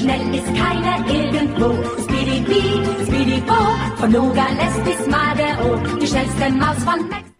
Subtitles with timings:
[0.00, 1.68] schnell ist keiner irgendwo.
[2.02, 3.60] Speedy Bee, Speedy Bo,
[3.96, 7.30] von Nogales bis Madero, die schnellste Maus von Mexiko.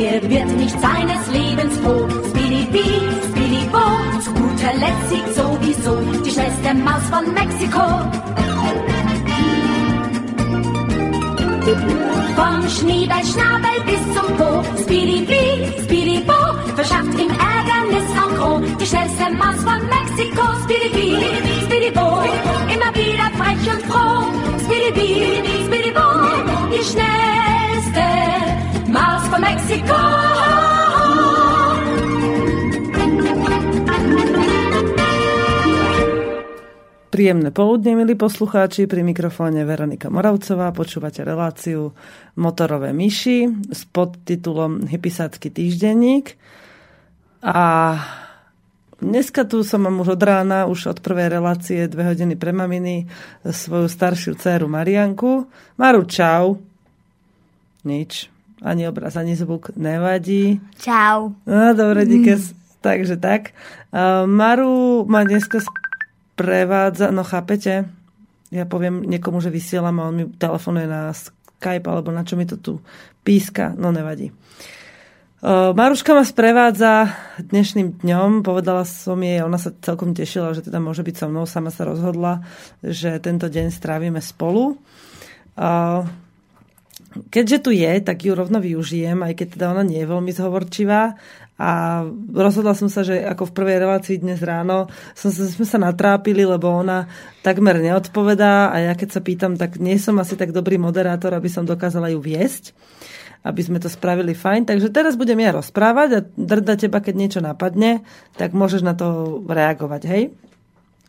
[0.00, 2.08] Er wird nicht seines Lebens froh.
[2.30, 3.00] Speedy Bee,
[3.30, 3.84] Speedy Bo,
[4.20, 7.86] zu guter Letzt siegt sowieso die schnellste Maus von Mexiko.
[12.36, 16.32] Vom Schneeballschnabel bis zum Po, Speedy Bee, Speedy Bo,
[16.74, 17.37] verschafft ihm
[18.88, 21.20] schnellste Maus von Mexiko, Speedy Bee,
[21.68, 22.24] Speedy Bo,
[22.72, 24.24] immer wieder frech und froh.
[24.64, 26.08] Speedy Bee, Speedy Bo,
[26.72, 28.06] die schnellste
[28.88, 30.00] Maus von Mexiko.
[37.12, 41.92] Príjemné poludne, milí poslucháči, pri mikrofóne Veronika Moravcová, počúvate reláciu
[42.40, 46.38] Motorové myši s podtitulom Hypisácky týždenník.
[47.42, 47.58] A
[48.98, 53.06] dneska tu som mám už od rána, už od prvej relácie dve hodiny pre maminy,
[53.42, 55.46] svoju staršiu dceru Marianku.
[55.78, 56.58] Maru, čau.
[57.86, 58.28] Nič,
[58.60, 60.60] ani obraz, ani zvuk nevadí.
[60.82, 61.34] Čau.
[61.46, 62.36] No, dobre, díky.
[62.78, 63.50] Takže tak.
[63.90, 65.58] Uh, Maru ma dneska
[66.38, 67.90] prevádza, no chápete,
[68.54, 72.46] ja poviem niekomu, že vysielam a on mi telefonuje na Skype alebo na čo mi
[72.46, 72.78] to tu
[73.26, 74.30] píska, no nevadí.
[75.38, 78.42] Maruška ma sprevádza dnešným dňom.
[78.42, 81.46] Povedala som jej, ona sa celkom tešila, že teda môže byť so mnou.
[81.46, 82.42] Sama sa rozhodla,
[82.82, 84.82] že tento deň strávime spolu.
[87.30, 91.14] Keďže tu je, tak ju rovno využijem, aj keď teda ona nie je veľmi zhovorčivá
[91.58, 91.70] a
[92.34, 96.66] rozhodla som sa, že ako v prvej relácii dnes ráno som sme sa natrápili, lebo
[96.66, 97.06] ona
[97.46, 101.46] takmer neodpovedá a ja keď sa pýtam, tak nie som asi tak dobrý moderátor, aby
[101.46, 102.74] som dokázala ju viesť
[103.48, 104.68] aby sme to spravili fajn.
[104.68, 108.04] Takže teraz budem ja rozprávať a drda teba, keď niečo napadne,
[108.36, 110.22] tak môžeš na to reagovať, hej?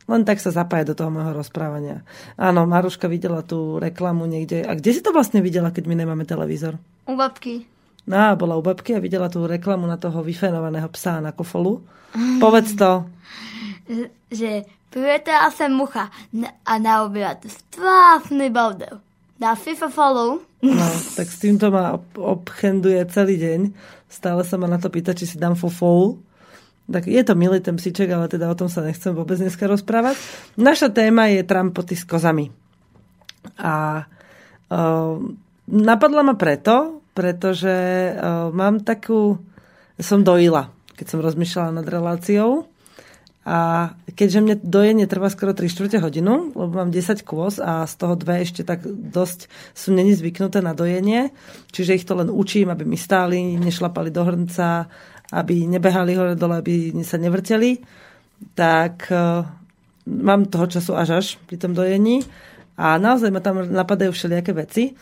[0.10, 2.02] Len tak sa zapája do toho môjho rozprávania.
[2.40, 4.66] Áno, Maruška videla tú reklamu niekde.
[4.66, 6.82] A kde si to vlastne videla, keď my nemáme televízor?
[7.06, 7.68] U babky.
[8.10, 11.86] No, bola u babky a videla tú reklamu na toho vyfenovaného psa na kofolu.
[12.42, 13.06] Povedz to.
[14.34, 16.10] Že priletela sem mucha
[16.66, 18.98] a naobila to strafný bordel.
[19.40, 20.44] Dá FIFA follow.
[20.60, 23.72] No, tak s týmto ma ob- obchenduje celý deň.
[24.12, 26.20] Stále sa ma na to pýta, či si dám fofou.
[26.92, 30.20] Tak je to milý ten psíček, ale teda o tom sa nechcem vôbec dneska rozprávať.
[30.60, 32.52] Naša téma je trampoty s kozami.
[33.56, 34.04] A
[34.68, 35.16] uh,
[35.72, 37.72] napadla ma preto, pretože
[38.12, 39.40] uh, mám takú...
[40.00, 42.68] Som dojila, keď som rozmýšľala nad reláciou.
[43.50, 47.94] A keďže mne dojenie trvá skoro 3 čtvrte hodinu, lebo mám 10 kôz a z
[47.98, 51.34] toho dve ešte tak dosť sú není zvyknuté na dojenie,
[51.74, 54.86] čiže ich to len učím, aby mi stáli, nešlapali do hrnca,
[55.34, 57.82] aby nebehali hore dole, aby sa nevrteli,
[58.54, 59.42] tak uh,
[60.06, 62.22] mám toho času až až pri tom dojení
[62.78, 64.94] a naozaj ma tam napadajú všelijaké veci.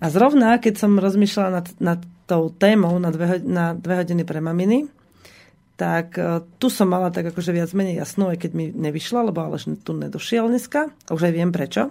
[0.00, 4.40] A zrovna, keď som rozmýšľala nad, nad tou témou na dve, na dve hodiny pre
[4.40, 4.88] maminy,
[5.80, 9.40] tak uh, tu som mala tak akože viac menej jasnú, aj keď mi nevyšla, lebo
[9.40, 11.88] ale tu nedošiel dneska, už aj viem prečo.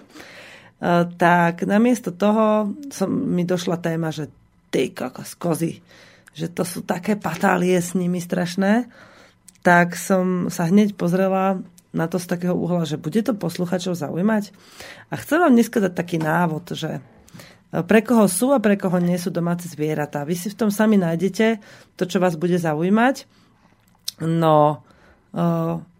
[0.77, 4.29] Uh, tak namiesto toho som, mi došla téma, že
[4.69, 5.81] ty kokos, kozy,
[6.37, 8.85] že to sú také patálie s nimi strašné,
[9.65, 14.53] tak som sa hneď pozrela na to z takého uhla, že bude to posluchačov zaujímať.
[15.09, 17.01] A chcem vám dneska dať taký návod, že
[17.69, 20.21] pre koho sú a pre koho nie sú domáce zvieratá.
[20.21, 21.57] Vy si v tom sami nájdete
[21.97, 23.25] to, čo vás bude zaujímať.
[24.19, 24.83] No,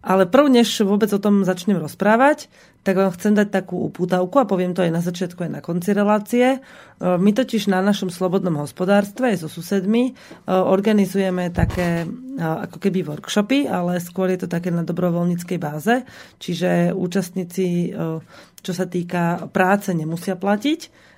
[0.00, 2.50] ale prv, než vôbec o tom začnem rozprávať,
[2.80, 5.92] tak vám chcem dať takú upútavku a poviem to aj na začiatku, aj na konci
[5.92, 6.64] relácie.
[6.98, 10.16] My totiž na našom slobodnom hospodárstve aj so susedmi
[10.48, 12.08] organizujeme také
[12.40, 16.08] ako keby workshopy, ale skôr je to také na dobrovoľníckej báze,
[16.40, 17.92] čiže účastníci,
[18.64, 21.12] čo sa týka práce, nemusia platiť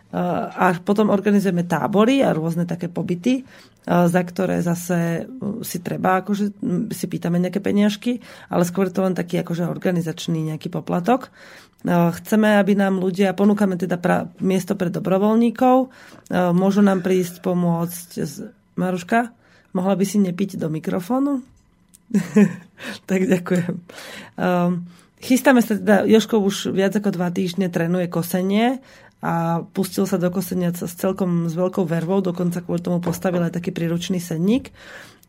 [0.59, 3.47] a potom organizujeme tábory a rôzne také pobyty,
[3.87, 5.27] za ktoré zase
[5.67, 6.55] si treba, akože
[6.95, 11.35] si pýtame nejaké peniažky, ale skôr to len taký akože organizačný nejaký poplatok.
[11.83, 15.91] Chceme, aby nám ľudia, ponúkame teda pra, miesto pre dobrovoľníkov,
[16.55, 18.09] môžu nám prísť pomôcť.
[18.23, 18.35] Z...
[18.73, 19.35] Maruška,
[19.75, 21.43] mohla by si nepiť do mikrofónu?
[23.11, 23.75] tak ďakujem.
[25.23, 28.83] Chystáme sa teda, Joško už viac ako dva týždne trénuje kosenie
[29.23, 33.55] a pustil sa do kosenia s celkom s veľkou vervou, dokonca kvôli tomu postavil aj
[33.55, 34.75] taký príručný senník.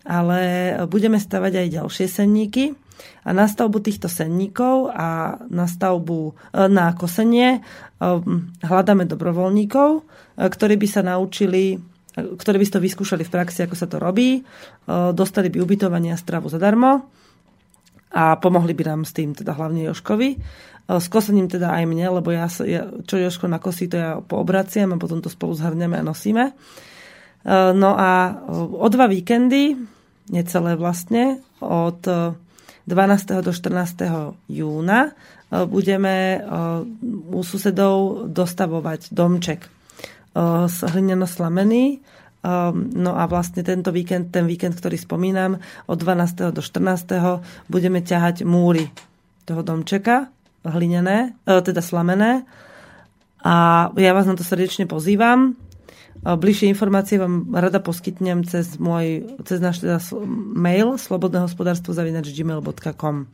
[0.04, 2.76] Ale budeme stavať aj ďalšie senníky
[3.24, 6.32] a na stavbu týchto senníkov a na stavbu e,
[6.68, 7.60] na kosenie e,
[8.68, 10.02] hľadáme dobrovoľníkov, e,
[10.36, 11.80] ktorí by sa naučili
[12.14, 14.46] ktoré by ste to vyskúšali v praxi, ako sa to robí.
[15.18, 17.10] Dostali by ubytovanie a stravu zadarmo
[18.14, 20.30] a pomohli by nám s tým teda hlavne Joškovi.
[20.84, 25.02] S kosením teda aj mne, lebo ja, ja čo Joško nakosí, to ja poobraciam a
[25.02, 26.54] potom to spolu zhrneme a nosíme.
[27.74, 28.40] No a
[28.78, 29.80] o dva víkendy,
[30.30, 33.44] necelé vlastne, od 12.
[33.44, 34.44] do 14.
[34.52, 35.16] júna
[35.52, 36.44] budeme
[37.32, 39.72] u susedov dostavovať domček
[40.68, 42.04] z hlineno slamený.
[42.44, 46.52] No a vlastne tento víkend, ten víkend, ktorý spomínam, od 12.
[46.52, 47.40] do 14.
[47.72, 48.92] budeme ťahať múry
[49.48, 50.28] toho domčeka,
[50.68, 52.44] hlinené, e, teda slamené.
[53.44, 55.60] A ja vás na to srdečne pozývam.
[56.24, 60.00] Bližšie informácie vám rada poskytnem cez môj, cez náš teda
[60.56, 63.28] mail slobodnehospodárstvo zavinač gmail.com.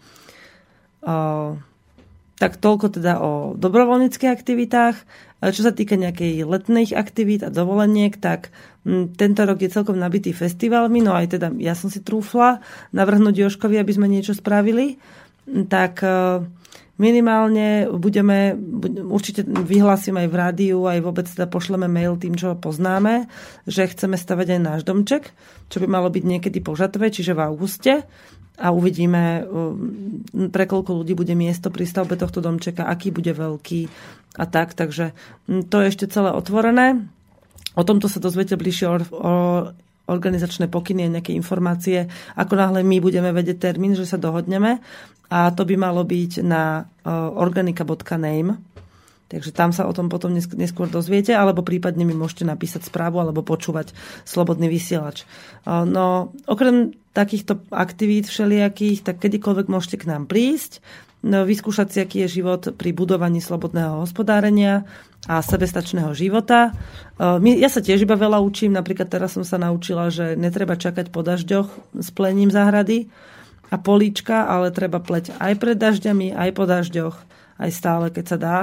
[2.40, 4.96] Tak toľko teda o dobrovoľníckých aktivitách.
[5.40, 8.52] Čo sa týka nejakej letných aktivít a dovoleniek, tak
[9.16, 12.64] tento rok je celkom nabitý festivalmi, no aj teda ja som si trúfla
[12.96, 15.00] navrhnúť Joškovi, aby sme niečo spravili.
[15.50, 16.08] Tak e,
[17.00, 18.56] minimálne budeme,
[19.08, 23.28] určite vyhlásim aj v rádiu, aj vôbec teda pošleme mail tým, čo poznáme,
[23.68, 25.32] že chceme stavať aj náš domček,
[25.72, 28.04] čo by malo byť niekedy po čiže v auguste
[28.60, 33.88] a uvidíme, um, pre koľko ľudí bude miesto pri stavbe tohto domčeka, aký bude veľký
[34.36, 34.76] a tak.
[34.76, 35.16] Takže
[35.48, 37.08] mm, to je ešte celé otvorené.
[37.80, 39.34] O tomto sa dozviete bližšie o, o
[40.10, 44.82] organizačné pokyny a nejaké informácie, ako náhle my budeme vedieť termín, že sa dohodneme.
[45.30, 46.90] A to by malo byť na
[47.38, 48.58] organika.name,
[49.30, 53.46] Takže tam sa o tom potom neskôr dozviete, alebo prípadne mi môžete napísať správu alebo
[53.46, 53.94] počúvať
[54.26, 55.30] slobodný vysielač.
[55.70, 60.82] No, okrem takýchto aktivít všelijakých, tak kedykoľvek môžete k nám prísť,
[61.22, 64.90] no, vyskúšať si, aký je život pri budovaní slobodného hospodárenia
[65.30, 66.74] a sebestačného života.
[67.46, 71.22] Ja sa tiež iba veľa učím, napríklad teraz som sa naučila, že netreba čakať po
[71.22, 73.14] dažďoch s plením záhrady
[73.70, 77.16] a políčka, ale treba pleť aj pred dažďami, aj po dažďoch,
[77.62, 78.58] aj stále, keď sa dá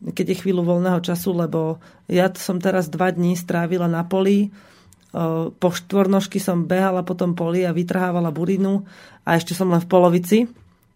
[0.00, 1.76] keď je chvíľu voľného času, lebo
[2.08, 4.48] ja som teraz dva dní strávila na poli,
[5.58, 8.86] po štvornožky som behala po tom poli a vytrhávala burinu
[9.26, 10.38] a ešte som len v polovici.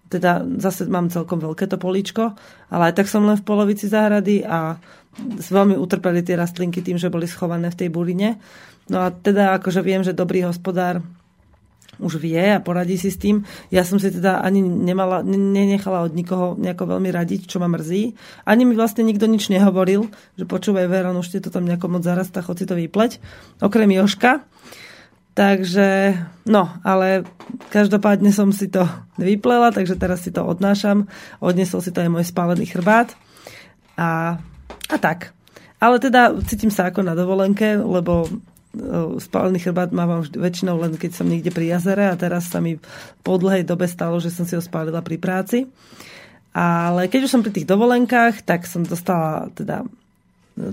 [0.06, 2.38] Teda zase mám celkom veľké to políčko,
[2.70, 4.78] ale aj tak som len v polovici záhrady a
[5.50, 8.38] veľmi utrpeli tie rastlinky tým, že boli schované v tej burine.
[8.86, 11.02] No a teda akože viem, že dobrý hospodár
[11.98, 13.42] už vie a poradí si s tým.
[13.70, 18.14] Ja som si teda ani nemala, nenechala od nikoho nejako veľmi radiť, čo ma mrzí.
[18.46, 22.02] Ani mi vlastne nikto nič nehovoril, že počúvaj Veron, už ti to tam nejako moc
[22.02, 23.18] zarastá, chod si to vypleť.
[23.62, 24.46] Okrem Joška.
[25.34, 26.14] Takže,
[26.46, 27.26] no, ale
[27.74, 28.86] každopádne som si to
[29.18, 31.10] vyplela, takže teraz si to odnášam.
[31.42, 33.18] Odnesol si to aj môj spálený chrbát.
[33.98, 34.38] A,
[34.86, 35.34] a tak.
[35.82, 38.30] Ale teda cítim sa ako na dovolenke, lebo
[39.22, 42.76] spálený chrbát mávam vždy, väčšinou len keď som niekde pri jazere a teraz sa mi
[43.22, 45.58] po dlhej dobe stalo, že som si ho spálila pri práci.
[46.54, 49.82] Ale keď už som pri tých dovolenkách, tak som dostala teda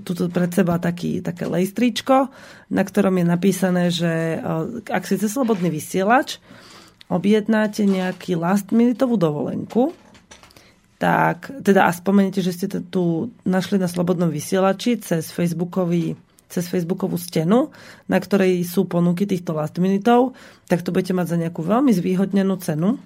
[0.05, 2.29] tuto pred seba taký, také lejstričko,
[2.69, 4.37] na ktorom je napísané, že
[4.85, 6.37] ak si cez slobodný vysielač
[7.09, 9.97] objednáte nejaký last minutovú dovolenku,
[11.01, 16.13] tak teda a spomenete, že ste tu našli na slobodnom vysielači cez facebookový
[16.51, 17.71] cez Facebookovú stenu,
[18.11, 20.35] na ktorej sú ponuky týchto last minutov,
[20.67, 22.99] tak to budete mať za nejakú veľmi zvýhodnenú cenu.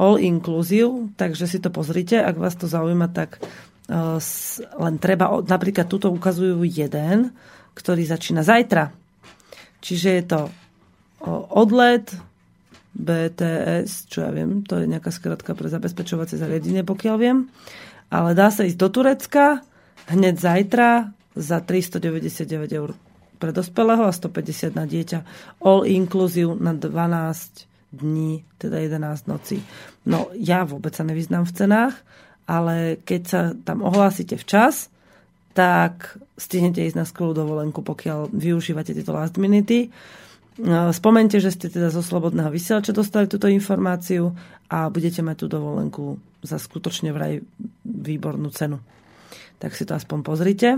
[0.00, 3.36] All inclusive, takže si to pozrite, ak vás to zaujíma, tak
[3.92, 4.16] uh,
[4.80, 7.36] len treba, napríklad tuto ukazujú jeden,
[7.76, 8.88] ktorý začína zajtra.
[9.84, 12.08] Čiže je to uh, odlet,
[12.92, 17.48] BTS, čo ja viem, to je nejaká skratka pre zabezpečovacie zariadenie, pokiaľ viem.
[18.12, 19.64] Ale dá sa ísť do Turecka
[20.12, 22.90] hneď zajtra za 399 eur
[23.42, 25.18] pre dospelého a 150 na dieťa.
[25.66, 29.60] All inclusive na 12 dní, teda 11 nocí.
[30.08, 31.94] No ja vôbec sa nevyznám v cenách,
[32.48, 34.88] ale keď sa tam ohlásite včas,
[35.52, 39.92] tak stihnete ísť na skvelú dovolenku, pokiaľ využívate tieto last minity.
[40.60, 44.32] No, spomente, že ste teda zo Slobodného vysielača dostali túto informáciu
[44.68, 47.40] a budete mať tú dovolenku za skutočne vraj
[47.84, 48.80] výbornú cenu.
[49.60, 50.68] Tak si to aspoň pozrite.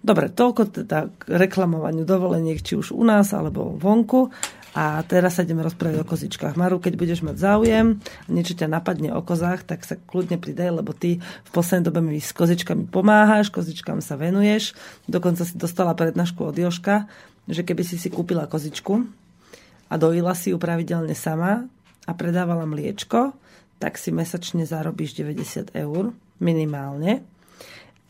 [0.00, 4.32] Dobre, toľko teda k reklamovaniu dovoleniek, či už u nás, alebo vonku.
[4.70, 6.54] A teraz sa ideme rozprávať o kozičkách.
[6.54, 7.98] Maru, keď budeš mať záujem
[8.30, 12.22] niečo ťa napadne o kozách, tak sa kľudne pridaj, lebo ty v poslednej dobe mi
[12.22, 14.78] s kozičkami pomáhaš, kozičkám sa venuješ.
[15.10, 17.10] Dokonca si dostala prednášku od Joška,
[17.50, 19.10] že keby si si kúpila kozičku
[19.90, 21.66] a dojila si ju pravidelne sama
[22.06, 23.34] a predávala mliečko,
[23.82, 27.26] tak si mesačne zarobíš 90 eur minimálne.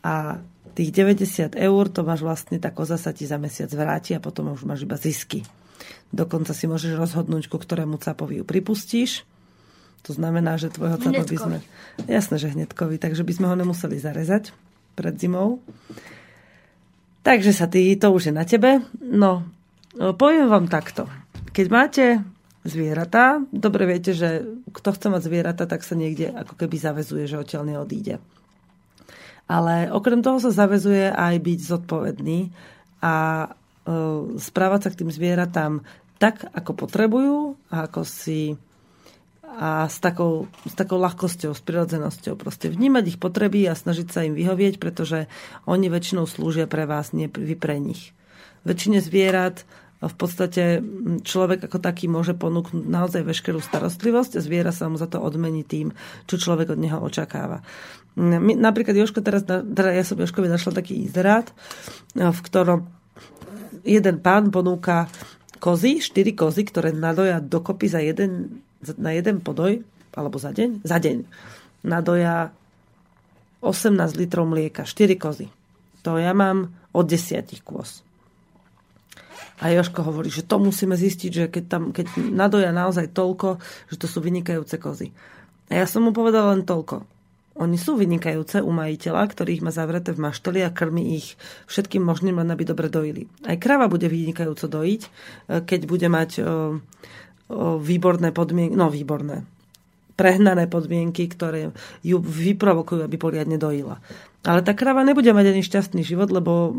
[0.05, 0.37] A
[0.71, 4.55] tých 90 eur, to máš vlastne, tá koza sa ti za mesiac vráti a potom
[4.55, 5.43] už máš iba zisky.
[6.11, 9.23] Dokonca si môžeš rozhodnúť, ku ktorému capovi ju pripustíš.
[10.09, 11.57] To znamená, že tvojho capa by sme...
[12.09, 14.49] Jasné, že hnedkový, takže by sme ho nemuseli zarezať
[14.97, 15.61] pred zimou.
[17.21, 18.81] Takže sa ty, to už je na tebe.
[18.97, 19.45] No,
[19.93, 21.05] poviem vám takto.
[21.53, 22.05] Keď máte
[22.65, 27.37] zvieratá, dobre viete, že kto chce mať zvieratá, tak sa niekde ako keby zavezuje, že
[27.37, 28.17] odtiaľ neodíde.
[29.51, 32.55] Ale okrem toho sa zavezuje aj byť zodpovedný
[33.03, 33.47] a e,
[34.39, 35.83] správať sa k tým zvieratám
[36.23, 38.55] tak, ako potrebujú a ako si
[39.51, 42.39] a s takou, s takou ľahkosťou, s prirodzenosťou.
[42.39, 45.27] Proste vnímať ich potreby a snažiť sa im vyhovieť, pretože
[45.67, 48.15] oni väčšinou slúžia pre vás, nie vy pre nich.
[48.63, 49.67] Väčšine zvierat
[50.01, 50.81] v podstate
[51.21, 55.61] človek ako taký môže ponúknuť naozaj veškerú starostlivosť a zviera sa mu za to odmení
[55.61, 55.93] tým,
[56.25, 57.61] čo človek od neho očakáva.
[58.19, 61.47] My, napríklad Joško teraz, teda ja som Joškovi našla taký izerát,
[62.11, 62.91] v ktorom
[63.87, 65.07] jeden pán ponúka
[65.63, 68.63] kozy, štyri kozy, ktoré nadoja dokopy za jeden
[68.97, 69.85] na jeden podoj,
[70.17, 71.17] alebo za deň, za deň,
[71.85, 72.49] nadoja
[73.61, 75.47] 18 litrov mlieka, 4 kozy.
[76.01, 78.01] To ja mám od 10 kôz.
[79.61, 83.61] A Joško hovorí, že to musíme zistiť, že keď, tam, keď nadoja naozaj toľko,
[83.93, 85.13] že to sú vynikajúce kozy.
[85.69, 87.05] A ja som mu povedal len toľko.
[87.59, 91.35] Oni sú vynikajúce u majiteľa, ktorý ich má zavreté v mašteli a krmi ich
[91.67, 93.27] všetkým možným, len aby dobre dojili.
[93.43, 95.01] Aj krava bude vynikajúco dojiť,
[95.67, 96.39] keď bude mať
[97.83, 99.43] výborné podmienky, no výborné,
[100.15, 103.99] prehnané podmienky, ktoré ju vyprovokujú, aby poriadne dojila.
[104.47, 106.71] Ale tá krava nebude mať ani šťastný život, lebo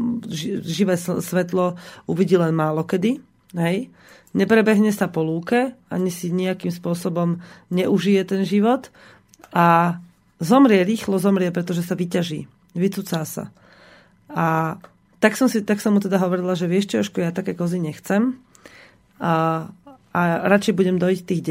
[0.65, 1.77] živé svetlo
[2.09, 3.21] uvidí len málo kedy.
[3.53, 3.93] Hej?
[4.33, 8.89] Neprebehne sa po lúke, ani si nejakým spôsobom neužije ten život
[9.53, 10.01] a
[10.43, 13.55] zomrie rýchlo, zomrie, pretože sa vyťaží, vycúcá sa.
[14.29, 14.77] A
[15.23, 18.43] tak som, si, tak som mu teda hovorila, že vieš čo, ja také kozy nechcem.
[19.23, 19.71] A
[20.13, 21.43] a radšej budem dojiť tých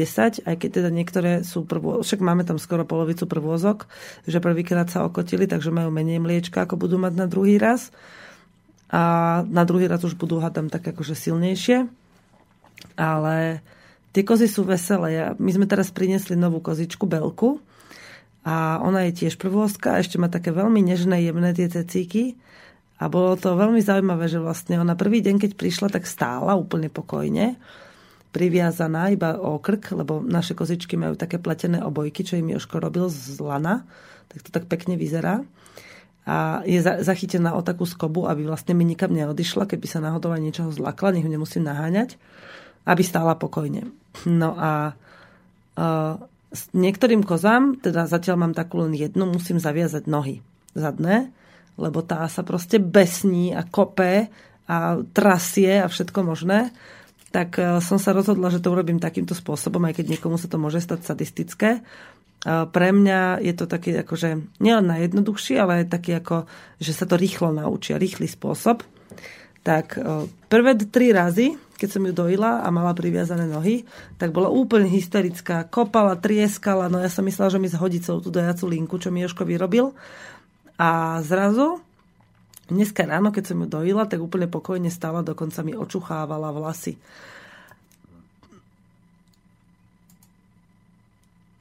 [0.46, 3.90] 10, aj keď teda niektoré sú prvô, však máme tam skoro polovicu prvôzok,
[4.22, 7.90] že prvýkrát sa okotili, takže majú menej mliečka, ako budú mať na druhý raz.
[8.86, 11.90] A na druhý raz už budú hádam tak akože silnejšie.
[12.94, 13.66] Ale
[14.14, 15.34] tie kozy sú veselé.
[15.42, 17.58] My sme teraz priniesli novú kozičku, Belku.
[18.42, 22.34] A ona je tiež prvôzka a ešte má také veľmi nežné, jemné tie cecíky.
[22.98, 26.90] A bolo to veľmi zaujímavé, že vlastne ona prvý deň, keď prišla, tak stála úplne
[26.90, 27.58] pokojne
[28.32, 33.12] priviazaná iba o krk, lebo naše kozičky majú také pletené obojky, čo im Joško robil
[33.12, 33.84] z lana,
[34.32, 35.44] tak to tak pekne vyzerá.
[36.24, 40.42] A je zachytená o takú skobu, aby vlastne mi nikam neodišla, keby sa náhodou aj
[40.42, 42.16] niečoho zlakla, nech ho nemusím naháňať,
[42.88, 43.92] aby stála pokojne.
[44.24, 44.96] No a
[45.76, 46.14] uh,
[46.52, 50.44] s niektorým kozám, teda zatiaľ mám takú len jednu, musím zaviazať nohy
[50.76, 51.32] zadné,
[51.80, 54.28] lebo tá sa proste besní a kope
[54.68, 54.76] a
[55.12, 56.72] trasie a všetko možné
[57.32, 60.60] tak e, som sa rozhodla, že to urobím takýmto spôsobom, aj keď niekomu sa to
[60.60, 61.80] môže stať sadistické.
[61.80, 61.82] E,
[62.68, 66.44] pre mňa je to taký akože nielen najjednoduchší, ale aj taký ako,
[66.78, 68.84] že sa to rýchlo naučia, rýchly spôsob.
[69.64, 73.82] Tak e, prvé tri razy, keď som ju dojila a mala priviazané nohy,
[74.22, 75.66] tak bola úplne hysterická.
[75.66, 79.26] Kopala, trieskala, no ja som myslela, že mi zhodí celú tú dojacú linku, čo mi
[79.26, 79.90] Joško vyrobil.
[80.78, 81.82] A zrazu
[82.72, 86.96] Dneska ráno, keď som ju dojila, tak úplne pokojne stála, dokonca mi očuchávala vlasy.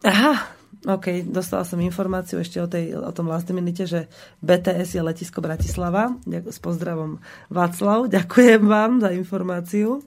[0.08, 0.34] Aha,
[0.82, 4.10] OK, dostala som informáciu ešte o, tej, o tom last minute, že
[4.42, 6.16] BTS je letisko Bratislava.
[6.25, 7.22] S pozdravom
[7.54, 10.01] Václav, ďakujem vám za informáciu.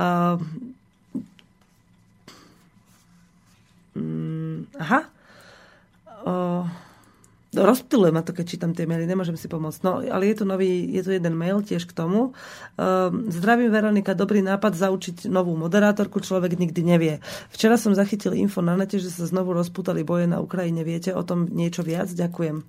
[0.00, 0.72] Um,
[4.80, 5.00] aha.
[6.24, 6.64] Uh,
[7.50, 9.80] rozptiluje ma to, keď čítam tie maily, nemôžem si pomôcť.
[9.82, 12.32] No, ale je tu nový, je tu jeden mail tiež k tomu.
[12.78, 17.14] Um, zdravím Veronika, dobrý nápad zaučiť novú moderátorku, človek nikdy nevie.
[17.52, 20.86] Včera som zachytil info na nete, že sa znovu rozputali boje na Ukrajine.
[20.86, 22.08] Viete o tom niečo viac?
[22.08, 22.62] Ďakujem.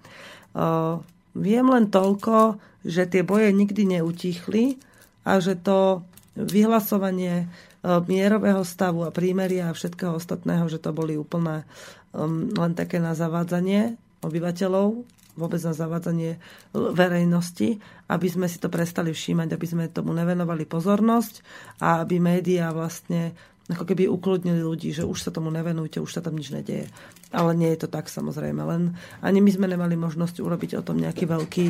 [0.57, 1.00] Uh,
[1.38, 4.81] viem len toľko, že tie boje nikdy neutichli
[5.21, 6.01] a že to
[6.35, 7.51] vyhlasovanie
[7.83, 11.65] mierového stavu a prímeria a všetkého ostatného, že to boli úplne
[12.13, 15.01] um, len také na zavádzanie obyvateľov,
[15.33, 16.38] vôbec na zavádzanie
[16.75, 21.41] verejnosti, aby sme si to prestali všímať, aby sme tomu nevenovali pozornosť
[21.81, 23.33] a aby médiá vlastne
[23.71, 26.91] ako keby ukludnili ľudí, že už sa tomu nevenujte, už sa tam nič nedeje.
[27.31, 28.59] Ale nie je to tak samozrejme.
[28.59, 31.65] Len ani my sme nemali možnosť urobiť o tom nejaký veľký,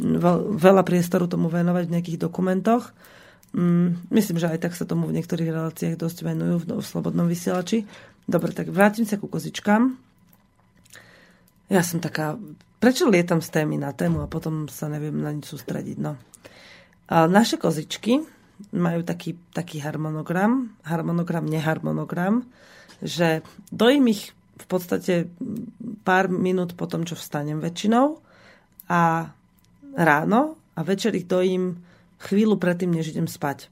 [0.00, 2.96] veľ, veľa priestoru tomu venovať v nejakých dokumentoch.
[3.52, 7.28] Mm, myslím, že aj tak sa tomu v niektorých reláciách dosť venujú v, v slobodnom
[7.28, 7.84] vysielači.
[8.24, 10.12] Dobre, tak vrátim sa ku kozičkám
[11.72, 12.36] ja som taká
[12.76, 15.96] prečo lietam z témy na tému a potom sa neviem na nič sústrediť.
[15.96, 16.20] No.
[17.08, 18.20] A naše kozičky
[18.76, 22.44] majú taký, taký harmonogram, harmonogram, neharmonogram,
[23.00, 23.40] že
[23.72, 25.32] dojím ich v podstate
[26.04, 28.20] pár minút po tom, čo vstanem väčšinou
[28.92, 29.32] a
[29.96, 31.80] ráno a večer ich dojím
[32.22, 33.66] chvíľu predtým, než idem spať.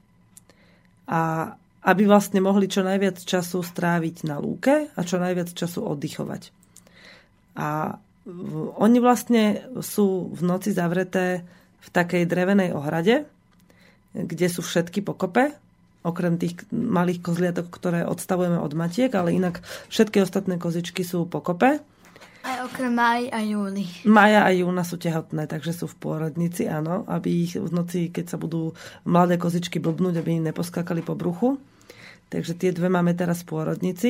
[1.07, 6.53] A aby vlastne mohli čo najviac času stráviť na lúke a čo najviac času oddychovať.
[7.57, 7.97] A
[8.77, 11.41] oni vlastne sú v noci zavreté
[11.81, 13.25] v takej drevenej ohrade,
[14.13, 15.57] kde sú všetky pokope,
[16.05, 21.81] okrem tých malých kozliatok, ktoré odstavujeme od matiek, ale inak všetky ostatné kozičky sú pokope.
[22.41, 23.85] Aj okrem Maj a Júny.
[24.09, 28.33] Maja a Júna sú tehotné, takže sú v pôrodnici, áno, aby ich v noci, keď
[28.33, 28.73] sa budú
[29.05, 31.61] mladé kozičky blbnúť, aby im neposkákali po bruchu.
[32.33, 34.09] Takže tie dve máme teraz v pôrodnici.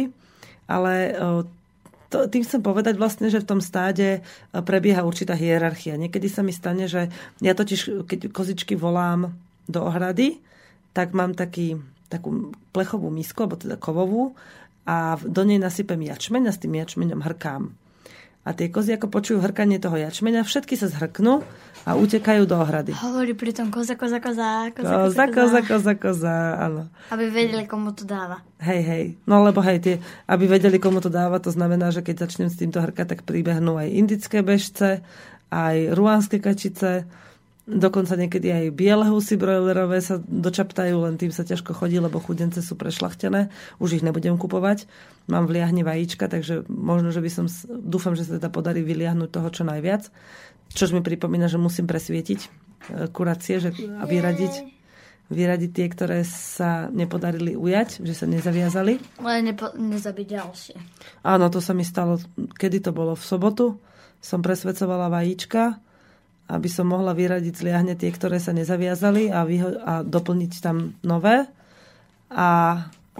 [0.71, 1.11] Ale
[2.07, 5.99] to, tým chcem povedať vlastne, že v tom stáde prebieha určitá hierarchia.
[5.99, 7.11] Niekedy sa mi stane, že
[7.43, 9.35] ja totiž, keď kozičky volám
[9.67, 10.39] do ohrady,
[10.95, 14.35] tak mám taký, takú plechovú misku, alebo teda kovovú,
[14.87, 17.80] a do nej nasypem jačmeň a s tým jačmeňom hrkám.
[18.41, 21.45] A tie kozy, ako počujú hrkanie toho jačmeňa, všetky sa zhrknú
[21.85, 22.89] a utekajú do ohrady.
[22.97, 26.89] Hovorí pri tom koza, koza, koza, koza, koza, koza, koza, koza, áno.
[27.13, 28.41] Aby vedeli, komu to dáva.
[28.57, 29.05] Hej, hej.
[29.29, 29.95] No lebo hej, tie,
[30.25, 33.77] aby vedeli, komu to dáva, to znamená, že keď začnem s týmto hrkať, tak príbehnú
[33.77, 35.05] aj indické bežce,
[35.53, 37.05] aj ruánske kačice,
[37.71, 42.59] Dokonca niekedy aj biele husy brojlerové sa dočaptajú, len tým sa ťažko chodí, lebo chudence
[42.59, 43.47] sú prešlachtené.
[43.79, 44.91] Už ich nebudem kupovať.
[45.31, 47.45] Mám v liahni vajíčka, takže možno, že by som...
[47.71, 50.11] Dúfam, že sa teda podarí vyliahnuť toho čo najviac.
[50.75, 52.49] Čož mi pripomína, že musím presvietiť e,
[53.07, 54.81] kuracie že, a vyradiť
[55.31, 58.99] vyradiť tie, ktoré sa nepodarili ujať, že sa nezaviazali.
[59.23, 60.75] Ale nepo, nezabiť ďalšie.
[61.23, 63.15] Áno, to sa mi stalo, kedy to bolo?
[63.15, 63.79] V sobotu
[64.19, 65.79] som presvedcovala vajíčka
[66.51, 70.99] aby som mohla vyradiť z liahne tie, ktoré sa nezaviazali a, vyho- a doplniť tam
[70.99, 71.47] nové.
[72.27, 72.47] A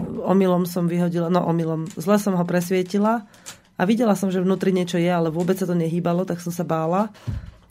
[0.04, 3.24] omylom som vyhodila, no omylom, zle som ho presvietila
[3.80, 6.64] a videla som, že vnútri niečo je, ale vôbec sa to nehýbalo, tak som sa
[6.64, 7.08] bála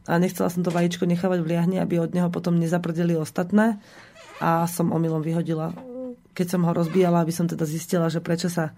[0.10, 3.78] a nechcela som to vajíčko nechávať v liahni, aby od neho potom nezaprdeli ostatné
[4.42, 5.78] a som omylom vyhodila.
[6.34, 8.74] Keď som ho rozbíjala, aby som teda zistila, že prečo sa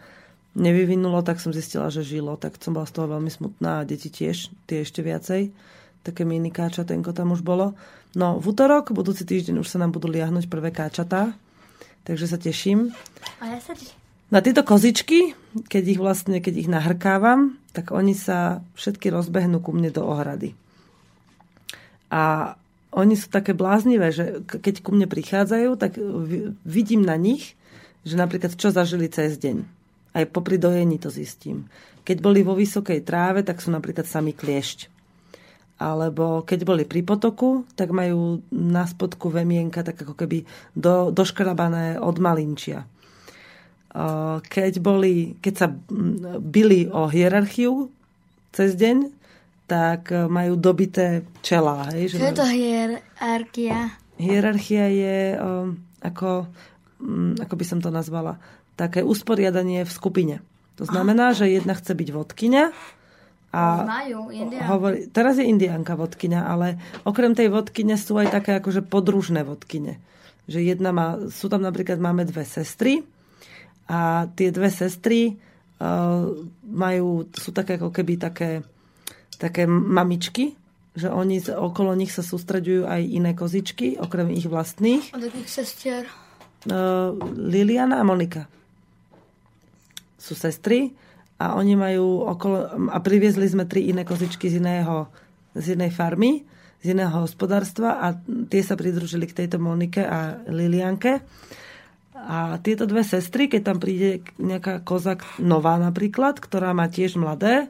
[0.60, 4.12] nevyvinulo, tak som zistila, že žilo, tak som bola z toho veľmi smutná a deti
[4.12, 5.56] tiež, tie ešte viacej
[6.04, 7.74] také mini káčatenko tam už bolo.
[8.13, 11.34] No v útorok, budúci týždeň už sa nám budú liahnuť prvé káčatá,
[12.04, 12.92] takže sa teším.
[13.39, 13.98] A ja sa teším.
[14.30, 15.34] Na tieto kozičky,
[15.70, 20.58] keď ich vlastne, keď ich nahrkávam, tak oni sa všetky rozbehnú ku mne do ohrady.
[22.13, 22.54] A
[22.94, 25.98] oni sú také bláznivé, že keď ku mne prichádzajú, tak
[26.66, 27.58] vidím na nich,
[28.06, 29.66] že napríklad čo zažili cez deň.
[30.13, 31.70] Aj popri dojení to zistím.
[32.06, 34.92] Keď boli vo vysokej tráve, tak sú napríklad sami kliešť
[35.84, 42.00] alebo keď boli pri potoku, tak majú na spodku vemienka tak ako keby do, doškrabané
[42.00, 42.88] od malinčia.
[44.48, 45.67] Keď, boli, keď sa
[46.39, 47.91] byli o hierarchiu
[48.56, 49.12] cez deň,
[49.67, 51.91] tak majú dobité čelá.
[51.91, 53.78] Hej, že Čo je to hierarchia?
[54.17, 55.17] Hierarchia je
[56.02, 56.48] ako,
[57.38, 58.39] ako by som to nazvala,
[58.80, 60.36] také usporiadanie v skupine.
[60.82, 62.74] To znamená, že jedna chce byť vodkynia,
[63.54, 64.34] a majú,
[64.66, 70.02] hovorí, teraz je indianka vodkyňa, ale okrem tej vodkyne sú aj také akože podružné vodkyne.
[70.50, 73.06] Že jedna má, sú tam napríklad, máme dve sestry
[73.86, 75.38] a tie dve sestry
[75.78, 76.34] uh,
[76.66, 78.66] majú, sú také ako keby také,
[79.38, 80.58] také mamičky,
[80.98, 85.13] že oni okolo nich sa sústreďujú aj iné kozičky, okrem ich vlastných.
[85.13, 86.04] Od akých sestier?
[86.66, 88.50] Uh, Liliana a Monika.
[90.18, 90.89] Sú sestry
[91.41, 95.10] a oni majú okolo, a priviezli sme tri iné kozičky z iného,
[95.58, 96.46] z inej farmy,
[96.84, 98.13] z iného hospodárstva a
[98.52, 101.24] tie sa pridružili k tejto Monike a Lilianke.
[102.24, 107.67] A tieto dve sestry, keď tam príde nejaká koza nová napríklad, ktorá má tiež mladé,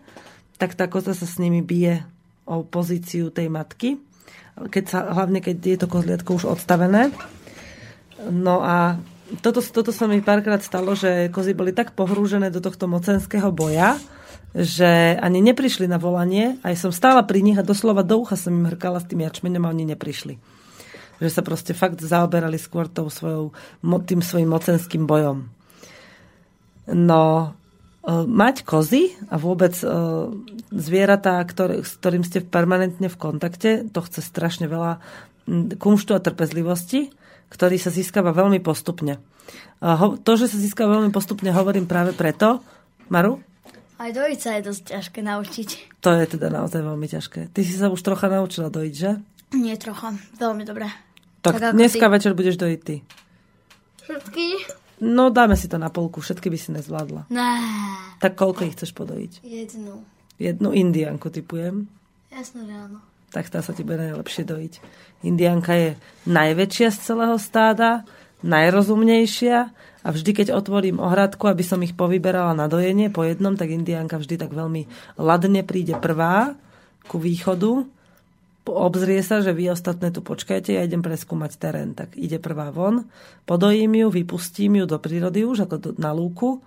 [0.61, 2.05] tak tá koza sa s nimi bije
[2.45, 3.97] o pozíciu tej matky.
[4.53, 7.09] Keď sa, hlavne keď je to kozliatko už odstavené.
[8.29, 9.01] No a
[9.41, 13.97] toto, toto sa mi párkrát stalo, že kozy boli tak pohrúžené do tohto mocenského boja,
[14.53, 16.61] že ani neprišli na volanie.
[16.61, 19.65] Aj som stála pri nich a doslova do ucha som im hrkala s tým jačmeňom
[19.65, 20.37] a oni neprišli.
[21.17, 23.55] Že sa proste fakt zaoberali skôr tou svojou,
[24.05, 25.49] tým svojim mocenským bojom.
[26.93, 27.23] No,
[28.05, 29.87] e, mať kozy a vôbec e,
[30.69, 34.99] zvieratá, ktorý, s ktorým ste permanentne v kontakte, to chce strašne veľa
[35.79, 39.17] kumštu a trpezlivosti ktorý sa získava veľmi postupne.
[40.23, 42.63] To, že sa získava veľmi postupne, hovorím práve preto,
[43.11, 43.43] Maru?
[43.99, 45.69] Aj dojiť sa je dosť ťažké naučiť.
[46.01, 47.51] To je teda naozaj veľmi ťažké.
[47.51, 49.11] Ty si sa už trocha naučila dojiť, že?
[49.53, 50.87] Nie trocha, veľmi dobre.
[51.43, 52.11] Tak, Tak dneska ty.
[52.11, 52.95] večer budeš dojiť ty.
[54.03, 54.45] Všetky?
[55.03, 57.27] No dáme si to na polku, všetky by si nezvládla.
[57.29, 57.51] Ne.
[58.19, 59.43] Tak koľko ich chceš podojiť?
[59.43, 60.03] Jednu.
[60.39, 61.87] Jednu indianku typujem.
[62.31, 62.99] Jasno, že áno.
[63.33, 64.73] Tak tá sa ti bude najlepšie dojiť.
[65.25, 65.89] Indianka je
[66.29, 68.05] najväčšia z celého stáda,
[68.45, 69.57] najrozumnejšia
[70.03, 74.21] a vždy, keď otvorím ohradku, aby som ich povyberala na dojenie po jednom, tak Indianka
[74.21, 74.85] vždy tak veľmi
[75.17, 76.53] ladne príde prvá
[77.09, 77.83] ku východu,
[78.63, 81.91] obzrie sa, že vy ostatné tu počkajte, ja idem preskúmať terén.
[81.91, 83.03] Tak ide prvá von,
[83.43, 86.63] podojím ju, vypustím ju do prírody už, ako do, na lúku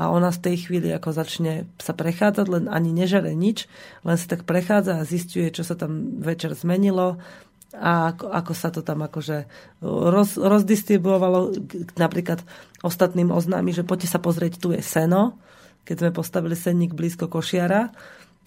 [0.00, 3.68] a ona z tej chvíli ako začne sa prechádzať, len ani nežere nič,
[4.00, 7.20] len sa tak prechádza a zistuje, čo sa tam večer zmenilo
[7.76, 9.44] a ako, ako sa to tam akože
[9.84, 11.52] roz, rozdistribuovalo.
[12.00, 12.40] Napríklad
[12.80, 15.36] ostatným oznámi, že poďte sa pozrieť, tu je seno,
[15.84, 17.92] keď sme postavili senník blízko košiara,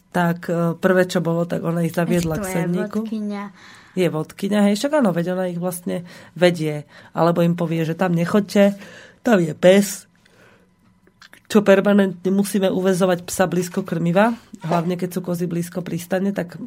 [0.10, 3.44] tak e, prvé, čo bolo, tak ona ich zaviedla k to je senníku vodkyňa.
[3.94, 6.84] je vodkyňa, hej, však áno, veď ona ich vlastne vedie.
[7.14, 8.76] Alebo im povie, že tam nechoďte,
[9.24, 10.06] tam je pes,
[11.54, 14.34] čo permanentne musíme uväzovať psa blízko krmiva,
[14.66, 16.58] hlavne keď sú kozy blízko pristane, tak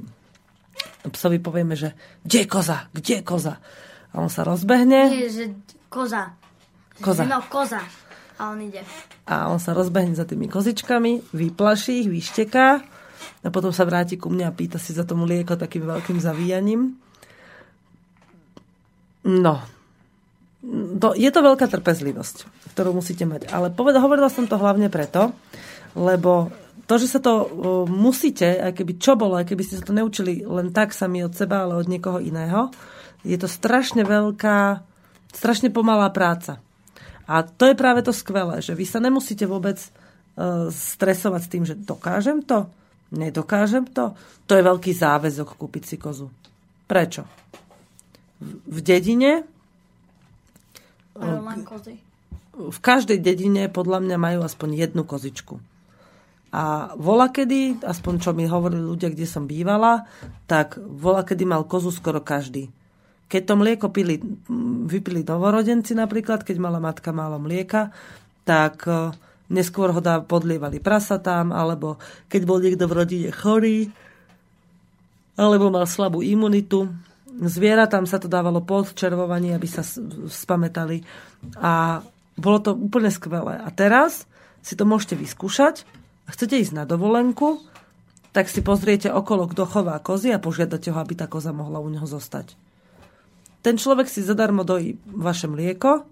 [1.11, 3.59] psovi povieme, že kde je koza, kde je koza.
[4.15, 5.51] A on sa rozbehne Nie, že
[5.91, 6.39] koza.
[7.03, 7.27] Koza.
[7.27, 7.83] No, koza.
[8.39, 8.87] A on ide.
[9.27, 12.69] a on sa rozbehne za tými kozičkami, vyplaší ich, vyšteká
[13.43, 16.95] a potom sa vráti ku mne a pýta si za to mlieko takým veľkým zavíjaním.
[19.27, 19.67] No,
[20.99, 22.37] to, je to veľká trpezlivosť,
[22.75, 23.53] ktorú musíte mať.
[23.53, 25.31] Ale poved, hovorila som to hlavne preto,
[25.95, 26.51] lebo
[26.87, 27.47] to, že sa to uh,
[27.91, 31.35] musíte, aj keby čo bolo, aj keby ste sa to neučili len tak sami od
[31.35, 32.71] seba, ale od niekoho iného,
[33.27, 34.87] je to strašne veľká,
[35.35, 36.63] strašne pomalá práca.
[37.27, 41.65] A to je práve to skvelé, že vy sa nemusíte vôbec uh, stresovať s tým,
[41.67, 42.71] že dokážem to,
[43.11, 44.15] nedokážem to.
[44.47, 46.31] To je veľký záväzok kúpiť si kozu.
[46.87, 47.27] Prečo?
[48.39, 49.56] V, v dedine
[51.17, 51.95] Majú len kozy.
[52.57, 55.61] v každej dedine podľa mňa majú aspoň jednu kozičku.
[56.57, 60.09] A vola kedy, aspoň čo mi hovorili ľudia, kde som bývala,
[60.49, 62.73] tak vola kedy mal kozu skoro každý.
[63.27, 67.91] Keď to mlieko pili, m, vypili novorodenci napríklad, keď mala matka málo mlieka,
[68.47, 69.11] tak e,
[69.51, 71.99] neskôr ho dá, podlievali prasatám, alebo
[72.31, 73.91] keď bol niekto v rodine chorý,
[75.37, 76.89] alebo mal slabú imunitu.
[77.37, 80.01] Zvieratám sa to dávalo po odčervovaní, aby sa s-
[80.33, 81.05] spamätali.
[81.61, 82.01] A
[82.37, 83.61] bolo to úplne skvelé.
[83.61, 84.25] A teraz
[84.65, 85.85] si to môžete vyskúšať.
[86.27, 87.63] A chcete ísť na dovolenku,
[88.35, 91.89] tak si pozriete okolo, kto chová kozy a požiadate ho, aby tá koza mohla u
[91.89, 92.59] neho zostať.
[93.63, 96.05] Ten človek si zadarmo dojí vaše mlieko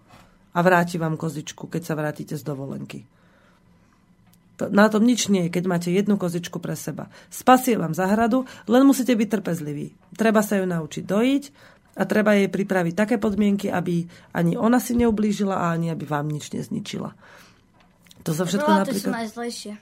[0.55, 3.05] a vráti vám kozičku, keď sa vrátite z dovolenky.
[4.71, 7.11] Na tom nič nie je, keď máte jednu kozičku pre seba.
[7.27, 9.99] Spasie vám zahradu, len musíte byť trpezliví.
[10.15, 11.45] Treba sa ju naučiť dojiť
[11.99, 16.31] a treba jej pripraviť také podmienky, aby ani ona si neublížila a ani aby vám
[16.31, 17.11] nič nezničila.
[18.23, 19.15] To sa všetko Roláty sú napríklad...
[19.27, 19.73] najzlejšie.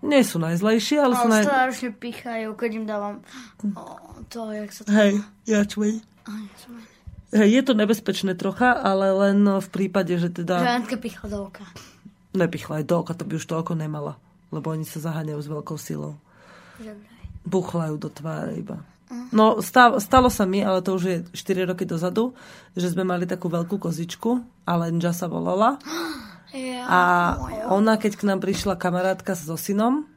[0.00, 1.44] Nie sú najzlejšie, ale sú Ale naj...
[1.44, 3.14] strašne pichajú, keď im dávam
[3.76, 3.84] o,
[4.32, 4.88] to, jak sa to...
[4.88, 6.00] Hej, ja čuj.
[6.24, 6.88] Aj, som aj-
[7.30, 11.38] Hej, je to nebezpečné trocha, ale len v prípade, že Že teda Jantka pichla do
[11.46, 11.62] oka.
[12.34, 14.18] Nepichla aj do oka, to by už to oko nemala.
[14.50, 16.18] Lebo oni sa zaháňajú s veľkou silou.
[16.80, 16.96] Vraj.
[17.44, 18.80] buchlajú do tváre iba.
[19.34, 22.30] No, stav, stalo sa mi, ale to už je 4 roky dozadu,
[22.78, 25.76] že sme mali takú veľkú kozičku, Alenža sa volala.
[26.90, 27.00] A
[27.70, 30.10] ona, keď k nám prišla kamarátka so synom,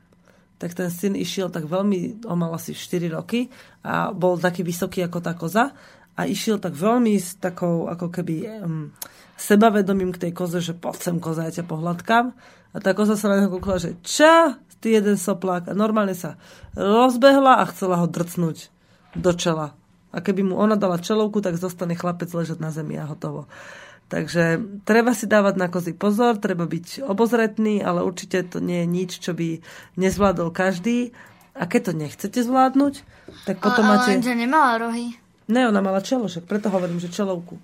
[0.57, 3.53] tak ten syn išiel tak veľmi, on mal asi 4 roky
[3.85, 5.69] a bol taký vysoký ako tá koza
[6.17, 8.89] a išiel tak veľmi s takou ako keby um,
[9.37, 12.25] sebavedomím k tej koze, že poď sem koza, ja ťa pohľadkám.
[12.73, 15.71] A tá koza sa na neho kúkla, že čo, ty jeden soplák.
[15.71, 16.35] A normálne sa
[16.75, 18.67] rozbehla a chcela ho drcnúť
[19.15, 19.77] do čela.
[20.13, 23.47] A keby mu ona dala čelovku, tak zostane chlapec ležať na zemi a hotovo.
[24.11, 28.87] Takže treba si dávať na kozy pozor, treba byť obozretný, ale určite to nie je
[28.89, 29.63] nič, čo by
[29.97, 31.15] nezvládol každý.
[31.57, 32.93] A keď to nechcete zvládnuť,
[33.49, 34.11] tak potom ale, máte...
[34.21, 35.17] ale nemala rohy.
[35.49, 37.57] Ne, ona mala čelo, však preto hovorím, že čelovku.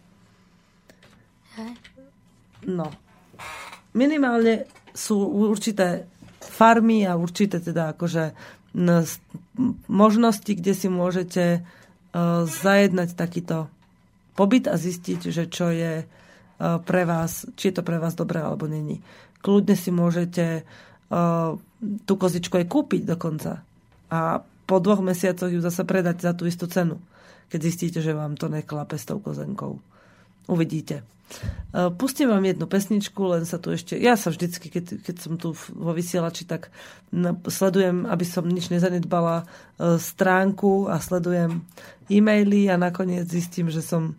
[2.68, 2.88] No.
[3.96, 5.18] Minimálne sú
[5.50, 6.06] určité
[6.40, 8.36] farmy a určité teda akože
[9.90, 13.72] možnosti, kde si môžete uh, zajednať takýto
[14.38, 18.44] pobyt a zistiť, že čo je uh, pre vás, či je to pre vás dobré
[18.44, 19.02] alebo není.
[19.42, 21.58] Kľudne si môžete uh,
[22.06, 23.64] tú kozičku aj kúpiť dokonca
[24.12, 27.02] a po dvoch mesiacoch ju zase predať za tú istú cenu,
[27.50, 29.82] keď zistíte, že vám to neklape s tou kozenkou.
[30.50, 31.06] Uvidíte.
[31.06, 33.94] E, pustím vám jednu pesničku, len sa tu ešte...
[34.02, 36.74] Ja sa vždycky, keď, keď som tu vo vysielači, tak
[37.46, 41.62] sledujem, aby som nič nezanedbala e, stránku a sledujem
[42.10, 44.18] e-maily a nakoniec zistím, že som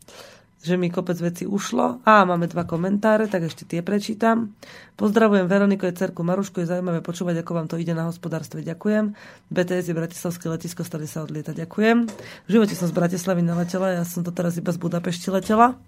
[0.61, 2.05] že mi kopec veci ušlo.
[2.05, 4.53] A máme dva komentáre, tak ešte tie prečítam.
[4.93, 8.61] Pozdravujem Veroniku a cerku Marušku, je zaujímavé počúvať, ako vám to ide na hospodárstve.
[8.61, 9.17] Ďakujem.
[9.49, 11.65] BTS je Bratislavské letisko, stali sa odlietať.
[11.65, 11.97] Ďakujem.
[12.45, 15.81] V živote som z Bratislavy naletela, ja som to teraz iba z Budapešti letela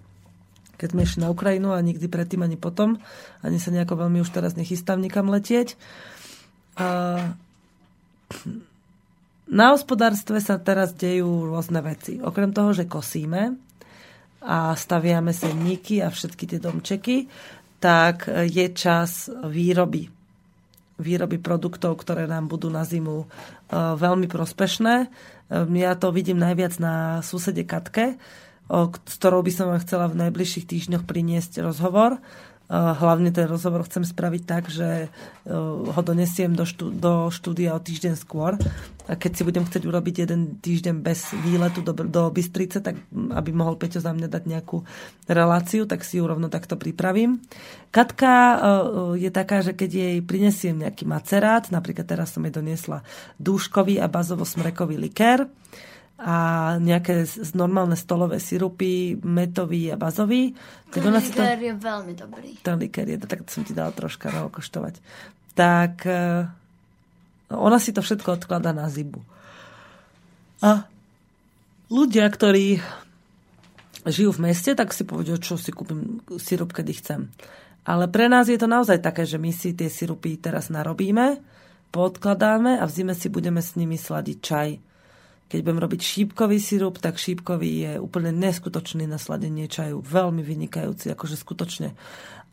[0.83, 2.99] keď sme išli na Ukrajinu a nikdy predtým ani potom.
[3.47, 5.79] Ani sa nejako veľmi už teraz nechystám nikam letieť.
[6.75, 6.89] A
[9.47, 12.19] na hospodárstve sa teraz dejú rôzne veci.
[12.19, 13.55] Okrem toho, že kosíme,
[14.43, 17.31] a staviame semníky a všetky tie domčeky,
[17.79, 20.11] tak je čas výroby.
[20.99, 23.27] Výroby produktov, ktoré nám budú na zimu e,
[23.75, 24.95] veľmi prospešné.
[25.03, 25.09] E,
[25.79, 28.19] ja to vidím najviac na susede Katke,
[29.05, 32.25] s ktorou by som vám chcela v najbližších týždňoch priniesť rozhovor
[32.73, 35.09] Hlavne ten rozhovor chcem spraviť tak, že e,
[35.93, 38.57] ho donesiem do, štú, do štúdia o týždeň skôr.
[39.05, 43.51] A keď si budem chcieť urobiť jeden týždeň bez výletu do, do Bystrice, tak aby
[43.53, 44.89] mohol Peťo za mňa dať nejakú
[45.29, 47.45] reláciu, tak si ju rovno takto pripravím.
[47.93, 48.57] Katka e,
[49.21, 53.05] je taká, že keď jej prinesiem nejaký macerát, napríklad teraz som jej doniesla
[53.37, 55.45] dúškový a bazovo-smrekový likér,
[56.23, 56.37] a
[56.79, 57.27] nejaké
[57.59, 60.55] normálne stolové sirupy, metový a bazový.
[60.95, 61.67] Ten ona likér to...
[61.67, 62.51] je veľmi dobrý.
[62.63, 65.03] Ten likér je, tak som ti dala troška na okoštovať.
[65.59, 66.47] Tak e,
[67.51, 69.19] ona si to všetko odklada na zibu.
[70.63, 70.87] A
[71.91, 72.79] ľudia, ktorí
[74.07, 77.35] žijú v meste, tak si povedia, čo si kúpim sirup, kedy chcem.
[77.83, 81.43] Ale pre nás je to naozaj také, že my si tie sirupy teraz narobíme,
[81.91, 84.92] podkladáme a v zime si budeme s nimi sladiť čaj
[85.53, 90.01] keď budem robiť šípkový sirup, tak šípkový je úplne neskutočný na sladenie čaju.
[90.01, 91.93] Veľmi vynikajúci, akože skutočne.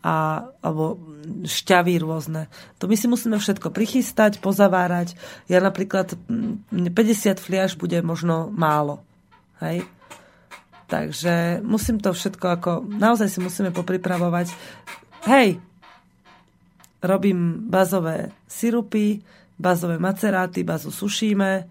[0.04, 1.00] A, alebo
[1.48, 2.52] šťavy rôzne.
[2.84, 5.16] To my si musíme všetko prichystať, pozavárať.
[5.48, 9.00] Ja napríklad 50 mm, fliaž bude možno málo.
[9.64, 9.88] Hej?
[10.92, 12.72] Takže musím to všetko ako...
[12.84, 14.52] Naozaj si musíme popripravovať.
[15.24, 15.64] Hej,
[17.00, 19.24] robím bazové sirupy,
[19.56, 21.64] bazové maceráty, bazu sušíme,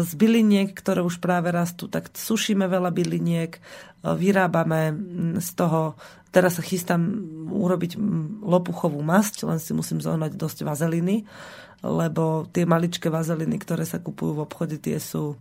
[0.00, 3.60] z byliniek, ktoré už práve rastú, tak sušíme veľa byliniek, e,
[4.06, 4.94] vyrábame
[5.42, 5.98] z toho,
[6.30, 7.02] teraz sa chystám
[7.50, 7.98] urobiť
[8.46, 11.26] lopuchovú masť, len si musím zohnať dosť vazeliny,
[11.82, 15.34] lebo tie maličké vazeliny, ktoré sa kupujú v obchode, tie sú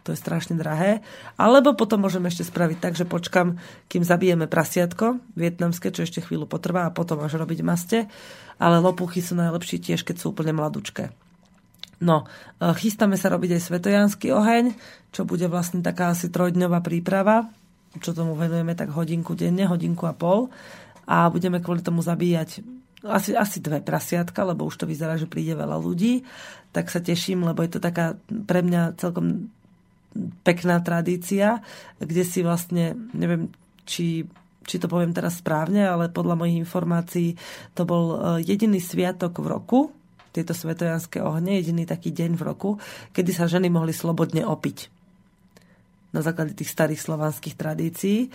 [0.00, 1.04] to je strašne drahé.
[1.36, 3.60] Alebo potom môžeme ešte spraviť tak, že počkam,
[3.92, 8.08] kým zabijeme prasiatko vietnamské, čo ešte chvíľu potrvá a potom až robiť maste.
[8.56, 11.12] Ale lopuchy sú najlepšie tiež, keď sú úplne mladučké.
[12.00, 14.72] No, e, chystáme sa robiť aj svetojanský oheň,
[15.12, 17.52] čo bude vlastne taká asi trojdňová príprava,
[18.00, 20.48] čo tomu venujeme tak hodinku denne, hodinku a pol.
[21.04, 22.64] A budeme kvôli tomu zabíjať
[23.04, 26.24] asi, asi dve prasiatka, lebo už to vyzerá, že príde veľa ľudí.
[26.70, 29.50] Tak sa teším, lebo je to taká pre mňa celkom
[30.42, 31.62] pekná tradícia,
[31.98, 33.52] kde si vlastne, neviem,
[33.84, 34.26] či
[34.60, 37.34] či to poviem teraz správne, ale podľa mojich informácií
[37.74, 39.80] to bol e, jediný sviatok v roku,
[40.30, 42.70] tieto svetojanské ohne, jediný taký deň v roku,
[43.14, 45.00] kedy sa ženy mohli slobodne opiť
[46.10, 48.18] na základe tých starých slovanských tradícií.
[48.26, 48.28] E,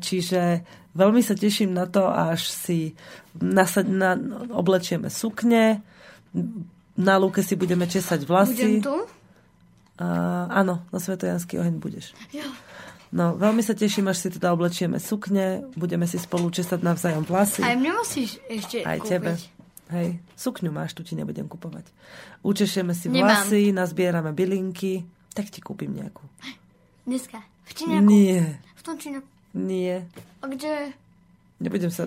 [0.00, 0.64] čiže
[0.96, 2.96] veľmi sa teším na to, až si
[3.36, 4.16] nasad, na,
[4.56, 5.84] oblečieme sukne,
[6.96, 8.56] na lúke si budeme česať vlasy.
[8.56, 8.96] Budem tu?
[10.00, 12.16] Uh, áno, na svetojanský oheň budeš.
[12.32, 12.48] Jo.
[13.12, 17.60] No, veľmi sa teším, až si teda oblečieme sukne, budeme si spolu česať navzájom vlasy.
[17.60, 19.10] Aj mne musíš ešte Aj kúpiť.
[19.12, 19.30] tebe.
[19.90, 21.90] Hej, sukňu máš, tu ti nebudem kupovať.
[22.46, 23.82] Učešeme si vlasy, Nemám.
[23.82, 25.02] nazbierame bylinky,
[25.34, 26.22] tak ti kúpim nejakú.
[27.02, 27.42] Dneska?
[27.66, 28.06] V Číňaku?
[28.06, 28.62] Nie.
[28.78, 29.26] V tom Číňaku?
[29.58, 30.06] Nie.
[30.38, 30.94] A kde?
[31.58, 32.06] Nebudem sa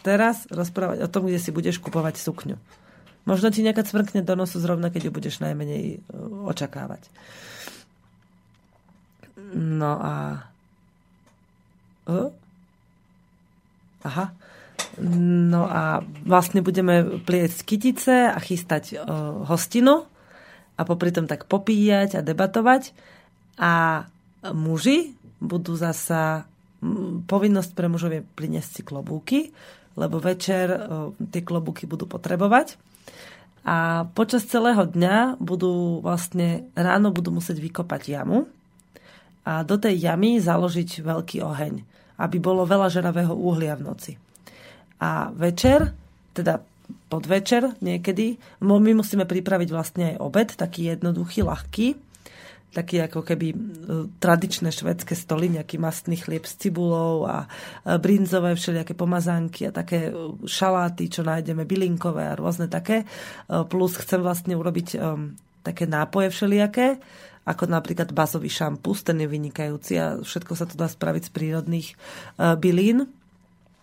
[0.00, 2.56] teraz rozprávať o tom, kde si budeš kupovať sukňu.
[3.28, 6.16] Možno ti nejaká cvrkne do nosu zrovna, keď ju budeš najmenej e,
[6.48, 7.04] očakávať.
[9.52, 10.14] No a...
[12.08, 12.32] Uh?
[14.08, 14.32] Aha.
[15.00, 19.00] No a vlastne budeme pliecť kytice a chystať uh,
[19.48, 20.04] hostinu
[20.76, 22.92] a popri tom tak popíjať a debatovať.
[23.56, 24.04] A
[24.52, 26.44] muži budú zasa
[27.28, 29.56] povinnosť pre mužov je priniesť si klobúky,
[29.96, 32.76] lebo večer uh, tie klobúky budú potrebovať.
[33.64, 38.48] A počas celého dňa budú vlastne ráno budú musieť vykopať jamu
[39.44, 41.74] a do tej jamy založiť veľký oheň,
[42.20, 44.12] aby bolo veľa žeravého uhlia v noci.
[45.00, 45.96] A večer,
[46.36, 46.60] teda
[47.08, 51.86] podvečer niekedy, my musíme pripraviť vlastne aj obed, taký jednoduchý, ľahký.
[52.70, 53.56] taký ako keby e,
[54.22, 57.50] tradičné švedské stoly, nejaký mastný chlieb s cibulou a
[57.98, 60.14] brinzové všelijaké pomazánky a také
[60.46, 63.02] šaláty, čo nájdeme, bylinkové a rôzne také.
[63.50, 65.02] Plus chcem vlastne urobiť
[65.66, 67.02] také nápoje všelijaké,
[67.42, 71.88] ako napríklad bazový šampus, ten je vynikajúci a všetko sa to dá spraviť z prírodných
[72.38, 73.10] bylín.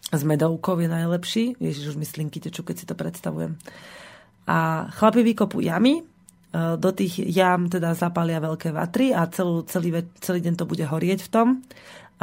[0.07, 1.43] Z medovkov je najlepší.
[1.59, 3.59] Ježiš, už mi slinky keď si to predstavujem.
[4.47, 6.03] A chlapi vykopú jamy, e,
[6.79, 11.27] do tých jam teda zapália veľké vatry a celú, celý, celý deň to bude horieť
[11.27, 11.47] v tom.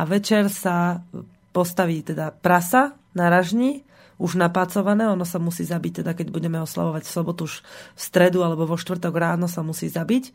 [0.00, 1.04] A večer sa
[1.52, 3.84] postaví teda prasa na ražni,
[4.18, 8.46] už napácované, ono sa musí zabiť, teda keď budeme oslavovať v sobotu už v stredu
[8.46, 10.30] alebo vo štvrtok ráno sa musí zabiť,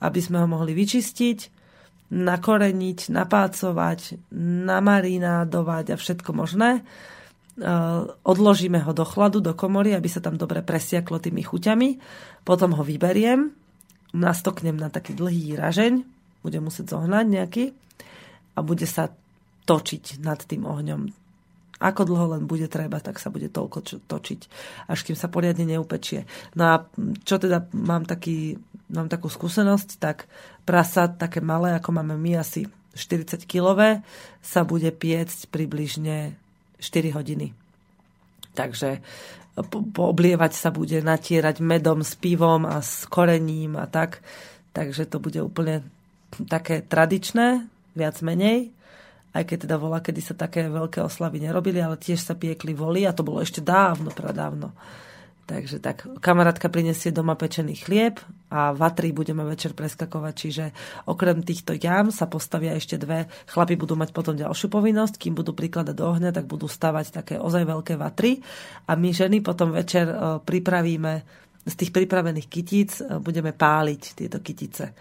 [0.00, 1.63] aby sme ho mohli vyčistiť,
[2.14, 4.30] nakoreniť, napácovať,
[4.70, 6.86] namarinádovať a všetko možné.
[7.54, 11.98] Eh, odložíme ho do chladu, do komory, aby sa tam dobre presiaklo tými chuťami.
[12.46, 13.50] Potom ho vyberiem,
[14.14, 16.02] nastoknem na taký dlhý ražeň,
[16.42, 17.64] bude musieť zohnať nejaký
[18.54, 19.10] a bude sa
[19.70, 21.23] točiť nad tým ohňom.
[21.82, 24.40] Ako dlho len bude treba, tak sa bude toľko točiť,
[24.86, 26.22] až kým sa poriadne neupečie.
[26.54, 26.74] No a
[27.26, 28.58] čo teda mám, taký,
[28.94, 30.30] mám takú skúsenosť, tak
[30.62, 34.06] prasa také malé, ako máme my, asi 40 kilové,
[34.38, 36.38] sa bude piecť približne
[36.78, 37.50] 4 hodiny.
[38.54, 39.02] Takže
[39.94, 44.22] pooblievať sa bude, natierať medom s pivom a s korením a tak.
[44.74, 45.86] Takže to bude úplne
[46.50, 48.74] také tradičné, viac menej.
[49.34, 53.02] Aj keď teda volá, kedy sa také veľké oslavy nerobili, ale tiež sa piekli voli
[53.02, 54.70] a to bolo ešte dávno, pradávno.
[55.44, 58.16] Takže tak, kamarátka prinesie doma pečený chlieb
[58.48, 60.64] a vatry budeme večer preskakovať, čiže
[61.04, 63.28] okrem týchto jam sa postavia ešte dve.
[63.52, 67.34] Chlapi budú mať potom ďalšiu povinnosť, kým budú prikladať do ohňa, tak budú stavať také
[67.36, 68.40] ozaj veľké vatry
[68.88, 71.12] a my ženy potom večer e, pripravíme
[71.68, 74.96] z tých pripravených kytíc e, budeme páliť tieto kytice.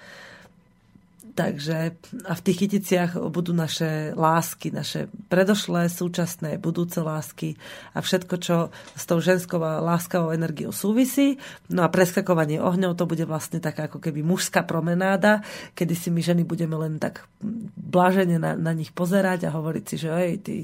[1.34, 1.98] Takže
[2.30, 7.58] a v tých kyticiach budú naše lásky, naše predošlé, súčasné, budúce lásky
[7.98, 8.56] a všetko, čo
[8.94, 11.42] s tou ženskou a láskavou energiou súvisí.
[11.74, 15.42] No a preskakovanie ohňov to bude vlastne taká ako keby mužská promenáda,
[15.74, 17.26] kedy si my ženy budeme len tak
[17.74, 20.56] blažene na, na nich pozerať a hovoriť si, že ej, ty,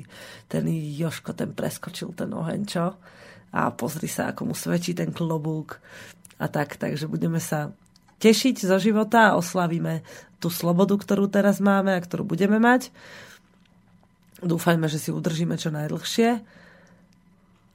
[0.46, 2.94] ten Joško, ten preskočil ten oheň, čo?
[3.58, 5.82] A pozri sa, ako mu svedčí ten klobúk
[6.38, 7.74] a tak, takže budeme sa
[8.20, 10.04] tešiť zo života a oslavíme
[10.40, 12.92] tú slobodu, ktorú teraz máme a ktorú budeme mať.
[14.40, 16.30] Dúfajme, že si udržíme čo najdlhšie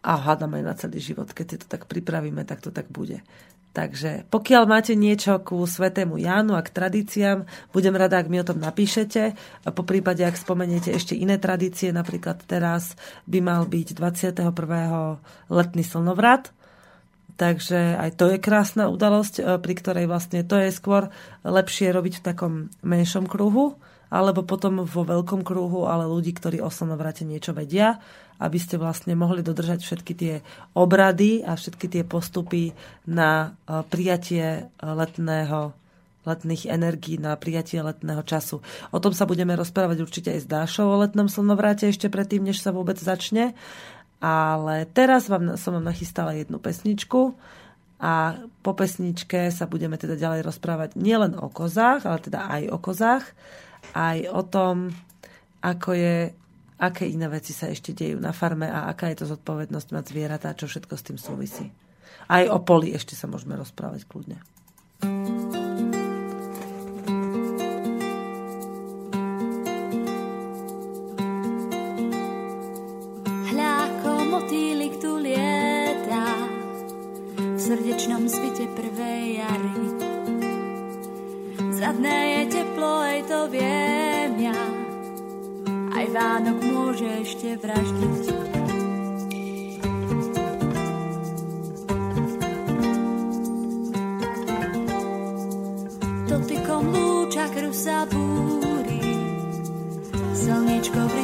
[0.04, 1.32] a hádame aj na celý život.
[1.32, 3.20] Keď si to tak pripravíme, tak to tak bude.
[3.74, 7.42] Takže pokiaľ máte niečo ku svetému Jánu a k tradíciám,
[7.74, 9.34] budem rada, ak mi o tom napíšete.
[9.66, 12.94] A po prípade, ak spomeniete ešte iné tradície, napríklad teraz
[13.26, 14.54] by mal byť 21.
[15.50, 16.54] letný slnovrat,
[17.34, 21.10] Takže aj to je krásna udalosť, e, pri ktorej vlastne to je skôr
[21.42, 22.52] lepšie robiť v takom
[22.86, 23.74] menšom kruhu,
[24.14, 27.98] alebo potom vo veľkom kruhu, ale ľudí, ktorí o slnovrate niečo vedia,
[28.38, 30.34] aby ste vlastne mohli dodržať všetky tie
[30.78, 32.70] obrady a všetky tie postupy
[33.10, 35.74] na e, prijatie e, letného
[36.24, 38.64] letných energií na prijatie letného času.
[38.90, 42.64] O tom sa budeme rozprávať určite aj s Dášou o letnom slnovráte ešte predtým, než
[42.64, 43.52] sa vôbec začne.
[44.22, 47.34] Ale teraz vám, som vám nachystala jednu pesničku
[48.00, 52.78] a po pesničke sa budeme teda ďalej rozprávať nielen o kozách, ale teda aj o
[52.80, 53.24] kozách,
[53.92, 54.92] aj o tom,
[55.60, 56.16] ako je,
[56.80, 60.52] aké iné veci sa ešte dejú na farme a aká je to zodpovednosť mať zvieratá,
[60.56, 61.66] čo všetko s tým súvisí.
[62.28, 64.40] Aj o poli ešte sa môžeme rozprávať kľudne.
[65.04, 65.63] thank you
[77.74, 79.74] srdečnom svite prvej jary.
[81.74, 84.62] Zadné je teplo, aj to viem ja,
[85.98, 88.24] aj Vánok môže ešte vraždiť.
[96.30, 99.02] Dotykom lúča krv sa búri,
[100.30, 101.14] slniečko v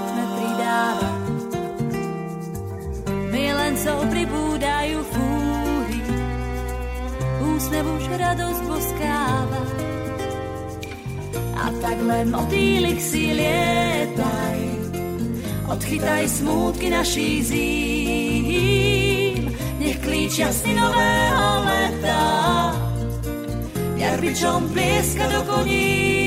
[8.14, 9.62] radosť boskáva.
[11.60, 14.60] A tak len motýlik si lietaj,
[15.68, 19.42] odchytaj smútky našich zím,
[19.78, 22.24] nech klíčia si nového leta,
[24.00, 26.19] jar bičom plieska do koní.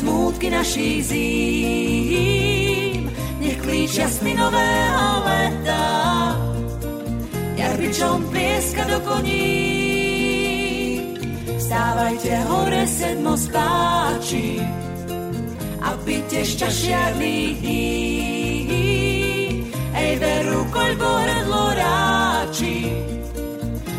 [0.00, 3.00] Smútky našich zím,
[3.40, 5.86] nech klíčia sny nového leta,
[7.60, 9.60] jarbičom plieska do koní.
[11.60, 14.64] Vstávajte hore sedmo spáči,
[15.80, 17.88] a byte šťašiarných dní.
[19.90, 22.88] Ej, veru, koľko hrdlo ráči,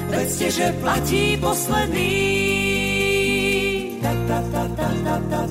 [0.10, 2.14] vedzte, že platí posledný.
[4.02, 5.51] Ta, ta, ta, ta, ta, ta, ta,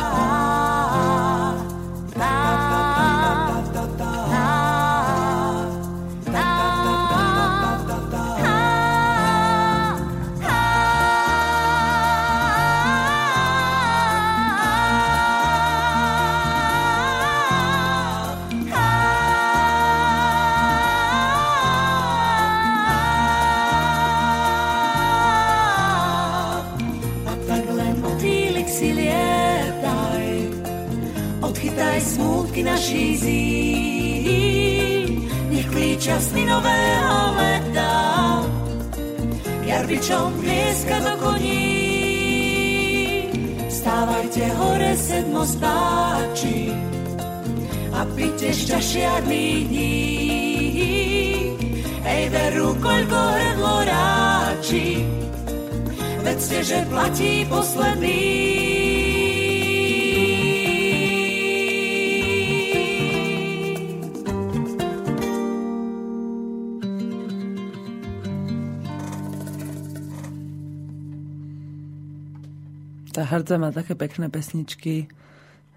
[73.41, 75.09] Hrdza má také pekné pesničky,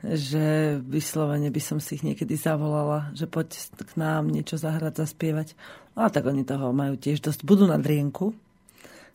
[0.05, 5.57] že vyslovene by som si ich niekedy zavolala, že poď k nám niečo zahrať, zaspievať.
[5.97, 7.41] No a tak oni toho majú tiež dosť.
[7.49, 8.37] Budú na drienku,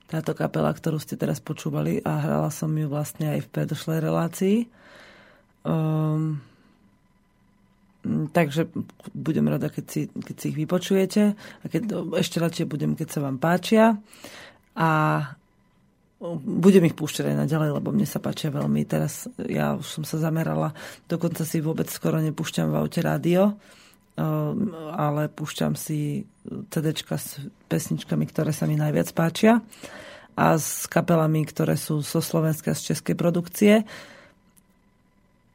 [0.10, 4.58] táto kapela, ktorú ste teraz počúvali a hrala som ju vlastne aj v predošlej relácii.
[5.62, 6.42] Um,
[8.34, 8.74] takže
[9.14, 13.20] budem rada, keď si, keď si ich vypočujete a keď, ešte radšej budem, keď sa
[13.22, 14.02] vám páčia.
[14.74, 14.90] A
[16.44, 18.84] budem ich púšťať aj naďalej, lebo mne sa páčia veľmi.
[18.84, 20.76] Teraz ja už som sa zamerala,
[21.08, 23.56] dokonca si vôbec skoro nepúšťam v aute rádio,
[24.20, 27.40] um, ale púšťam si CDčka s
[27.72, 29.64] pesničkami, ktoré sa mi najviac páčia
[30.36, 33.74] a s kapelami, ktoré sú zo Slovenska, z českej produkcie.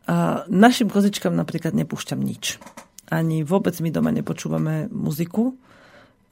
[0.04, 2.60] A našim kozičkám napríklad nepúšťam nič.
[3.08, 5.56] Ani vôbec my doma nepočúvame muziku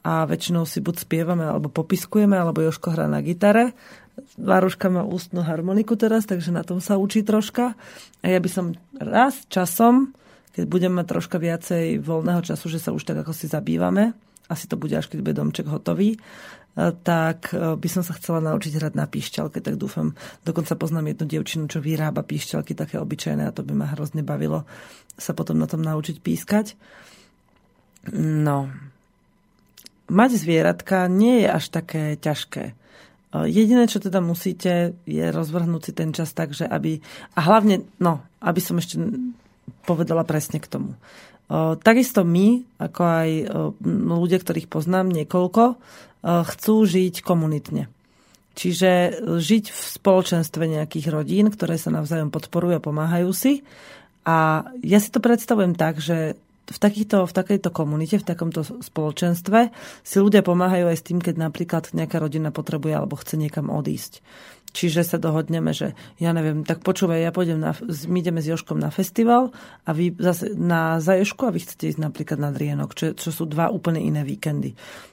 [0.03, 3.75] a väčšinou si buď spievame, alebo popiskujeme, alebo Joško hrá na gitare.
[4.37, 7.79] Váruška má ústnu harmoniku teraz, takže na tom sa učí troška.
[8.21, 10.13] A ja by som raz časom,
[10.53, 14.13] keď budem mať troška viacej voľného času, že sa už tak ako si zabývame,
[14.51, 18.45] asi to bude až keď bude domček hotový, eh, tak eh, by som sa chcela
[18.45, 20.13] naučiť hrať na píšťalke, tak dúfam.
[20.45, 24.69] Dokonca poznám jednu dievčinu, čo vyrába píšťalky také obyčajné a to by ma hrozne bavilo
[25.17, 26.75] sa potom na tom naučiť pískať.
[28.17, 28.73] No,
[30.13, 32.65] mať zvieratka nie je až také ťažké.
[32.69, 32.75] E,
[33.49, 37.01] jediné, čo teda musíte, je rozvrhnúť si ten čas tak, že aby...
[37.33, 39.01] A hlavne, no, aby som ešte
[39.89, 40.93] povedala presne k tomu.
[40.93, 40.97] E,
[41.81, 43.45] takisto my, ako aj e,
[44.13, 45.81] ľudia, ktorých poznám niekoľko,
[46.23, 47.91] chcú žiť komunitne.
[48.55, 53.67] Čiže žiť v spoločenstve nejakých rodín, ktoré sa navzájom podporujú a pomáhajú si.
[54.23, 56.39] A ja si to predstavujem tak, že
[56.69, 59.75] v, takýto, v takejto komunite, v takomto spoločenstve
[60.07, 64.23] si ľudia pomáhajú aj s tým, keď napríklad nejaká rodina potrebuje alebo chce niekam odísť.
[64.73, 68.81] Čiže sa dohodneme, že ja neviem, tak počúvaj, ja pôjdem na, my ideme s Joškom
[68.81, 69.53] na festival
[69.85, 73.45] a vy zase na Zaješku a vy chcete ísť napríklad na Drienok, čo, čo sú
[73.45, 74.73] dva úplne iné víkendy.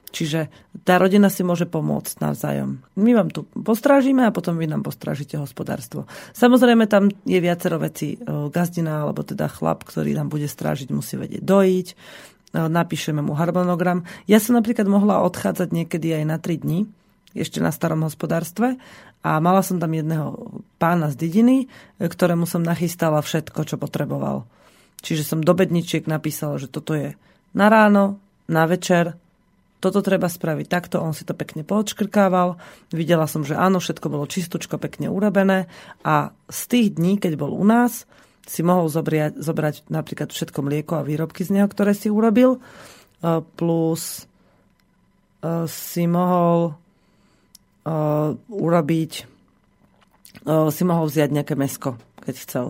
[0.09, 0.49] Čiže
[0.81, 2.81] tá rodina si môže pomôcť navzájom.
[2.97, 6.09] My vám tu postrážime a potom vy nám postrážite hospodárstvo.
[6.33, 8.17] Samozrejme, tam je viacero vecí.
[8.25, 11.87] Gazdina, alebo teda chlap, ktorý nám bude strážiť, musí vedieť dojiť.
[12.57, 14.09] Napíšeme mu harmonogram.
[14.25, 16.89] Ja som napríklad mohla odchádzať niekedy aj na 3 dní,
[17.37, 18.81] ešte na starom hospodárstve
[19.21, 21.69] a mala som tam jedného pána z dediny,
[22.01, 24.49] ktorému som nachystala všetko, čo potreboval.
[25.05, 27.13] Čiže som do bedničiek napísala, že toto je
[27.53, 28.17] na ráno,
[28.49, 29.13] na večer,
[29.79, 32.59] toto treba spraviť takto, on si to pekne poodškrkával,
[32.91, 35.71] videla som, že áno, všetko bolo čistočko, pekne urobené
[36.03, 38.03] a z tých dní, keď bol u nás,
[38.49, 42.59] si mohol zobrať, zobrať napríklad všetko mlieko a výrobky z neho, ktoré si urobil, e,
[43.55, 44.25] plus
[45.39, 46.73] e, si mohol
[47.85, 47.93] e,
[48.49, 49.13] urobiť
[50.49, 52.65] si mohol vziať nejaké mesko, keď chcel.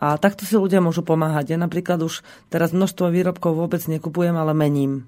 [0.00, 1.54] A takto si ľudia môžu pomáhať.
[1.54, 5.06] Ja napríklad už teraz množstvo výrobkov vôbec nekupujem, ale mením.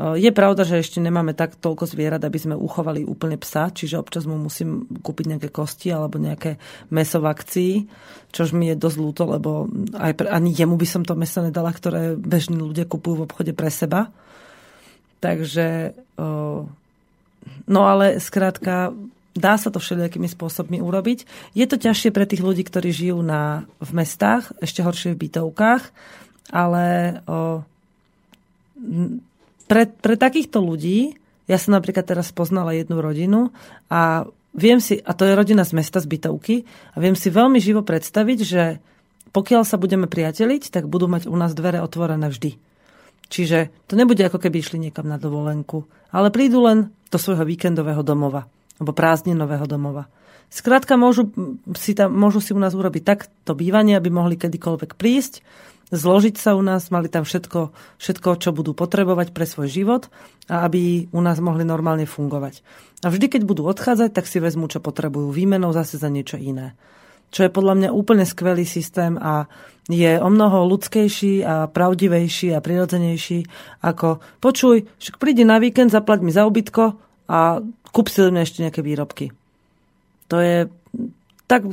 [0.00, 4.24] Je pravda, že ešte nemáme tak toľko zvierat, aby sme uchovali úplne psa, čiže občas
[4.24, 6.56] mu musím kúpiť nejaké kosti alebo nejaké
[6.88, 7.72] meso v akcii,
[8.32, 11.68] čož mi je dosť ľúto, lebo aj pre, ani jemu by som to meso nedala,
[11.68, 14.08] ktoré bežní ľudia kupujú v obchode pre seba.
[15.20, 15.92] Takže,
[17.68, 18.96] no ale skrátka,
[19.36, 21.28] dá sa to všelijakými spôsobmi urobiť.
[21.52, 25.92] Je to ťažšie pre tých ľudí, ktorí žijú na, v mestách, ešte horšie v bytovkách,
[26.48, 27.20] ale
[29.70, 31.14] pre, pre takýchto ľudí,
[31.46, 33.54] ja som napríklad teraz poznala jednu rodinu
[33.86, 37.62] a viem si, a to je rodina z mesta, z bytovky, a viem si veľmi
[37.62, 38.82] živo predstaviť, že
[39.30, 42.58] pokiaľ sa budeme priateliť, tak budú mať u nás dvere otvorené vždy.
[43.30, 48.02] Čiže to nebude ako keby išli niekam na dovolenku, ale prídu len do svojho víkendového
[48.02, 48.50] domova
[48.82, 50.10] alebo prázdninového domova.
[50.50, 51.30] Skrátka, môžu
[51.78, 55.46] si, tam, môžu si u nás urobiť tak to bývanie, aby mohli kedykoľvek prísť,
[55.90, 60.06] zložiť sa u nás, mali tam všetko, všetko, čo budú potrebovať pre svoj život
[60.46, 62.62] a aby u nás mohli normálne fungovať.
[63.02, 66.78] A vždy, keď budú odchádzať, tak si vezmú, čo potrebujú výmenou zase za niečo iné.
[67.30, 69.46] Čo je podľa mňa úplne skvelý systém a
[69.86, 73.46] je o mnoho ľudskejší a pravdivejší a prirodzenejší
[73.82, 76.98] ako počuj, však prídi na víkend, zaplať mi za ubytko
[77.30, 79.30] a kúp si ešte nejaké výrobky.
[80.30, 80.66] To je
[81.50, 81.66] tak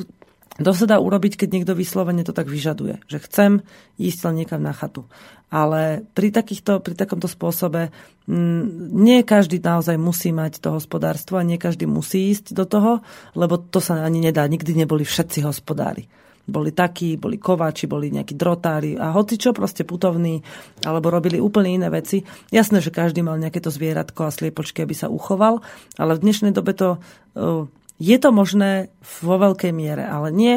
[0.58, 3.62] to sa dá urobiť, keď niekto vyslovene to tak vyžaduje, že chcem
[4.01, 5.05] ísť len niekam na chatu.
[5.47, 7.93] Ale pri, takýchto, pri takomto spôsobe
[8.26, 8.64] m, mm,
[8.97, 13.05] nie každý naozaj musí mať to hospodárstvo a nie každý musí ísť do toho,
[13.38, 14.43] lebo to sa ani nedá.
[14.43, 16.10] Nikdy neboli všetci hospodári.
[16.47, 20.39] Boli takí, boli kováči, boli nejakí drotári a hoci čo proste putovní,
[20.88, 22.24] alebo robili úplne iné veci.
[22.49, 25.60] Jasné, že každý mal nejaké to zvieratko a sliepočky, aby sa uchoval,
[25.99, 27.68] ale v dnešnej dobe to uh,
[27.98, 30.56] je to možné vo veľkej miere, ale nie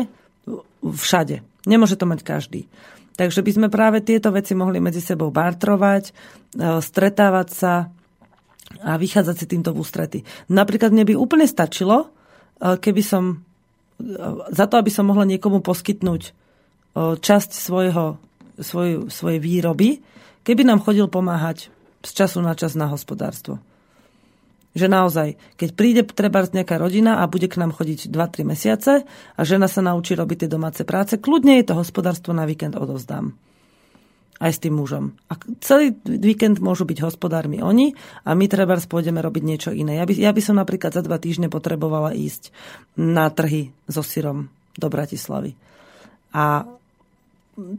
[0.85, 1.41] všade.
[1.69, 2.69] Nemôže to mať každý.
[3.17, 6.13] Takže by sme práve tieto veci mohli medzi sebou bartrovať, e,
[6.81, 7.93] stretávať sa
[8.81, 10.19] a vychádzať si týmto v ústrety.
[10.49, 13.37] Napríklad mne by úplne stačilo, e, keby som e,
[14.57, 16.33] za to, aby som mohla niekomu poskytnúť
[17.01, 18.19] časť svojho,
[18.59, 20.03] svoj, svojej výroby,
[20.43, 21.71] keby nám chodil pomáhať
[22.03, 23.63] z času na čas na hospodárstvo.
[24.71, 28.93] Že naozaj, keď príde treba nejaká rodina a bude k nám chodiť 2-3 mesiace
[29.35, 33.35] a žena sa naučí robiť tie domáce práce, kľudne jej to hospodárstvo na víkend odovzdám.
[34.41, 35.13] Aj s tým mužom.
[35.29, 37.93] A celý víkend môžu byť hospodármi oni
[38.25, 40.01] a my treba pôjdeme robiť niečo iné.
[40.01, 42.49] Ja by, ja by som napríklad za dva týždne potrebovala ísť
[42.97, 44.49] na trhy so syrom
[44.81, 45.59] do Bratislavy.
[46.33, 46.65] A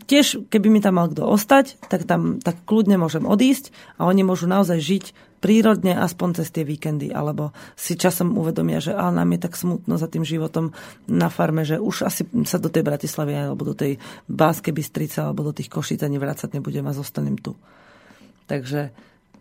[0.06, 4.22] tiež, keby mi tam mal kto ostať, tak tam tak kľudne môžem odísť a oni
[4.26, 5.06] môžu naozaj žiť
[5.42, 9.98] prírodne aspoň cez tie víkendy, alebo si časom uvedomia, že ale nám je tak smutno
[9.98, 10.70] za tým životom
[11.10, 13.98] na farme, že už asi sa do tej Bratislavy alebo do tej
[14.30, 17.58] Báskej Bystrice alebo do tých Košíc ani vrácať nebudem a zostanem tu.
[18.46, 18.94] Takže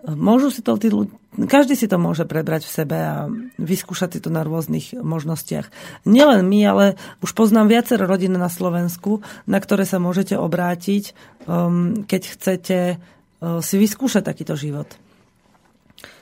[0.07, 1.15] môžu si to tí ľudia,
[1.47, 5.71] každý si to môže prebrať v sebe a vyskúšať si to na rôznych možnostiach.
[6.03, 6.85] Nielen my, ale
[7.23, 11.15] už poznám viacero rodín na Slovensku, na ktoré sa môžete obrátiť,
[11.47, 14.91] um, keď chcete uh, si vyskúšať takýto život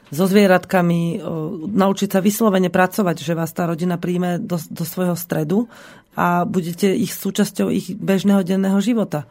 [0.08, 1.20] so zvieratkami,
[1.68, 5.68] naučiť sa vyslovene pracovať, že vás tá rodina príjme do, do svojho stredu
[6.16, 9.28] a budete ich súčasťou ich bežného denného života.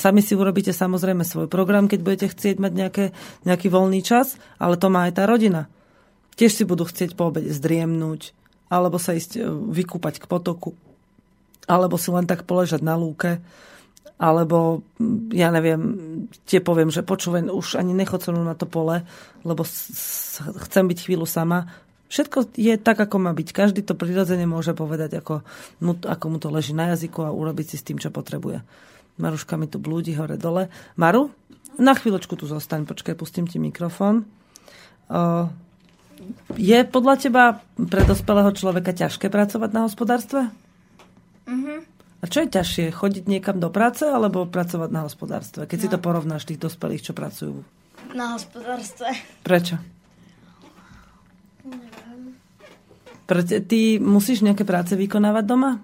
[0.00, 3.04] Sami si urobíte samozrejme svoj program, keď budete chcieť mať nejaké,
[3.44, 5.68] nejaký voľný čas, ale to má aj tá rodina.
[6.40, 8.32] Tiež si budú chcieť po obede zdriemnúť,
[8.72, 10.72] alebo sa ísť e, vykúpať k potoku,
[11.68, 13.44] alebo si len tak poležať na lúke
[14.20, 14.84] alebo
[15.32, 15.80] ja neviem,
[16.44, 19.00] tie poviem, že počúvaj, už ani nechod na to pole,
[19.48, 19.64] lebo
[20.68, 21.72] chcem byť chvíľu sama.
[22.12, 23.48] Všetko je tak, ako má byť.
[23.48, 25.40] Každý to prirodzene môže povedať, ako,
[25.80, 28.60] mu, ako mu to leží na jazyku a urobiť si s tým, čo potrebuje.
[29.20, 30.72] Maruška mi tu blúdi hore-dole.
[30.96, 31.28] Maru,
[31.76, 34.24] na chvíľočku tu zostaň, počkaj, pustím ti mikrofón.
[35.06, 35.52] Uh,
[36.56, 37.44] je podľa teba
[37.76, 40.48] pre dospelého človeka ťažké pracovať na hospodárstve?
[41.48, 41.74] Mhm.
[42.20, 42.92] A čo je ťažšie?
[42.92, 45.64] Chodiť niekam do práce alebo pracovať na hospodárstve?
[45.64, 45.82] Keď no.
[45.82, 47.64] si to porovnáš tých dospelých, čo pracujú.
[48.12, 49.16] Na hospodárstve.
[49.40, 49.80] Prečo?
[53.24, 55.80] Prečo ty musíš nejaké práce vykonávať doma?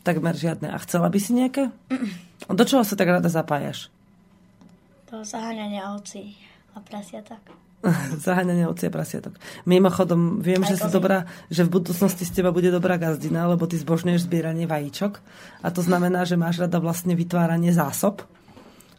[0.00, 0.72] Takmer žiadne.
[0.72, 1.68] A chcela by si nejaké?
[1.92, 2.10] Mm.
[2.58, 3.92] Do čoho sa tak rada zapájaš?
[5.10, 6.38] Do zaháňania ovcí
[6.74, 7.42] a prasiatak.
[8.26, 9.40] Zaháňanie ocia prasiatok.
[9.64, 13.64] Mimochodom, viem, Aj že, si dobrá, že v budúcnosti z teba bude dobrá gazdina, lebo
[13.64, 15.16] ty zbožňuješ zbieranie vajíčok.
[15.64, 18.24] A to znamená, že máš rada vlastne vytváranie zásob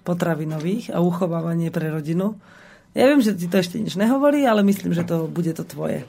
[0.02, 2.42] potravinových a uchovávanie pre rodinu.
[2.98, 6.04] Ja viem, že ti to ešte nič nehovorí, ale myslím, že to bude to tvoje.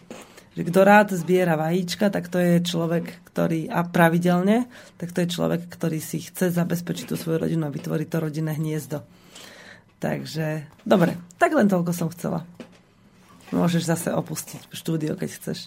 [0.52, 4.68] Že kto rád zbiera vajíčka, tak to je človek, ktorý, a pravidelne,
[5.00, 8.52] tak to je človek, ktorý si chce zabezpečiť tú svoju rodinu a vytvoriť to rodinné
[8.60, 9.00] hniezdo.
[9.96, 12.44] Takže, dobre, tak len toľko som chcela.
[13.48, 15.58] Môžeš zase opustiť štúdio, keď chceš.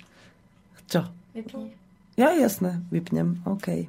[0.86, 1.10] Čo?
[1.34, 1.74] Vypni.
[2.16, 3.68] Ja jasné, vypnem, OK.
[3.68, 3.88] E,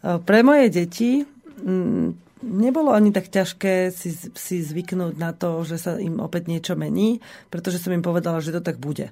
[0.00, 2.08] Pre moje deti mm,
[2.46, 7.18] nebolo ani tak ťažké si, si zvyknúť na to, že sa im opäť niečo mení,
[7.50, 9.10] pretože som im povedala, že to tak bude.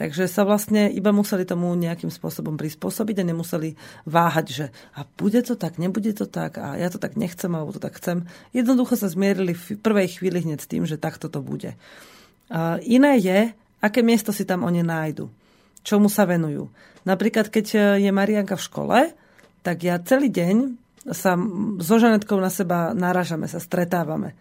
[0.00, 3.76] Takže sa vlastne iba museli tomu nejakým spôsobom prispôsobiť a nemuseli
[4.08, 7.76] váhať, že a bude to tak, nebude to tak a ja to tak nechcem alebo
[7.76, 8.24] to tak chcem.
[8.56, 11.76] Jednoducho sa zmierili v prvej chvíli hneď s tým, že takto to bude.
[12.80, 13.52] Iné je,
[13.84, 15.28] aké miesto si tam oni nájdu.
[15.84, 16.72] Čomu sa venujú.
[17.04, 18.98] Napríklad, keď je Marianka v škole,
[19.60, 20.80] tak ja celý deň
[21.12, 21.36] sa
[21.76, 24.32] so Žanetkou na seba naražame, sa stretávame.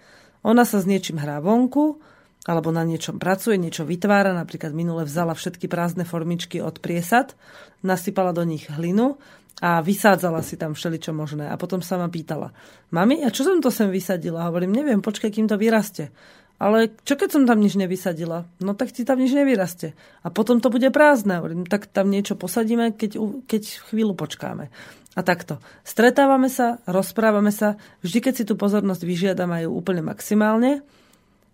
[0.48, 2.00] Ona sa s niečím hrá vonku,
[2.48, 7.36] alebo na niečom pracuje, niečo vytvára, napríklad minule vzala všetky prázdne formičky od priesad,
[7.84, 9.20] nasypala do nich hlinu
[9.60, 11.52] a vysádzala si tam všeličo možné.
[11.52, 12.56] A potom sa ma pýtala,
[12.96, 14.48] mami, a čo som to sem vysadila?
[14.48, 16.16] Hovorím, neviem, počkaj, kým to vyrastie.
[16.60, 18.44] Ale čo keď som tam nič nevysadila?
[18.60, 19.96] No tak ti tam nič nevyrastie.
[20.24, 21.40] A potom to bude prázdne.
[21.40, 23.16] Hovorím, tak tam niečo posadíme, keď,
[23.48, 24.68] keď chvíľu počkáme.
[25.16, 25.64] A takto.
[25.88, 27.80] Stretávame sa, rozprávame sa.
[28.04, 30.84] Vždy, keď si tú pozornosť vyžiadam, majú úplne maximálne.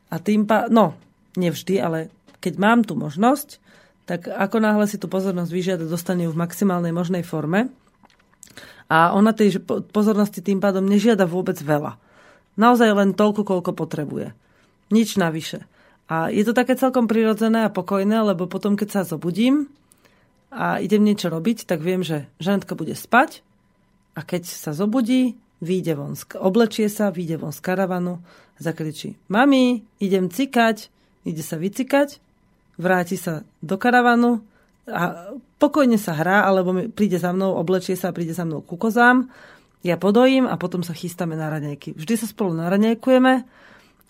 [0.09, 0.67] A tým pá...
[0.69, 0.97] No,
[1.35, 3.63] nevždy, ale keď mám tú možnosť,
[4.05, 7.73] tak ako náhle si tú pozornosť vyžiada, dostane ju v maximálnej možnej forme.
[8.85, 9.57] A ona tej
[9.89, 11.97] pozornosti tým pádom nežiada vôbec veľa.
[12.55, 14.37] Naozaj len toľko, koľko potrebuje.
[14.93, 15.65] Nič navyše.
[16.05, 19.73] A je to také celkom prirodzené a pokojné, lebo potom, keď sa zobudím
[20.53, 23.41] a idem niečo robiť, tak viem, že Žanetka bude spať
[24.13, 25.33] a keď sa zobudí,
[25.63, 28.19] vyjde von, oblečie sa, vyjde von z karavanu,
[28.59, 30.87] zakričí mami, idem cikať,
[31.27, 32.19] ide sa vycikať,
[32.79, 34.43] vráti sa do karavanu
[34.87, 38.75] a pokojne sa hrá, alebo príde za mnou, oblečie sa a príde za mnou ku
[38.77, 39.31] kozám,
[39.85, 41.93] ja podojím a potom sa chystáme na raňajky.
[41.93, 43.33] Vždy sa spolu naraňajkujeme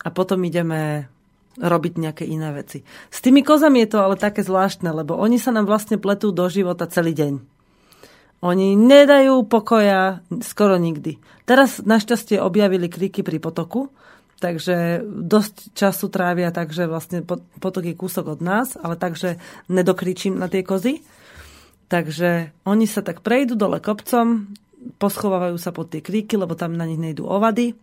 [0.04, 1.12] a potom ideme
[1.60, 2.84] robiť nejaké iné veci.
[3.08, 6.48] S tými kozami je to ale také zvláštne, lebo oni sa nám vlastne pletú do
[6.48, 7.55] života celý deň.
[8.44, 11.16] Oni nedajú pokoja skoro nikdy.
[11.48, 13.88] Teraz našťastie objavili kríky pri potoku,
[14.42, 17.24] takže dosť času trávia, takže vlastne
[17.60, 19.40] potok je kúsok od nás, ale takže
[19.72, 21.00] nedokričím na tie kozy.
[21.86, 24.52] Takže oni sa tak prejdú dole kopcom,
[25.00, 27.78] poschovávajú sa pod tie kríky, lebo tam na nich nejdú ovady.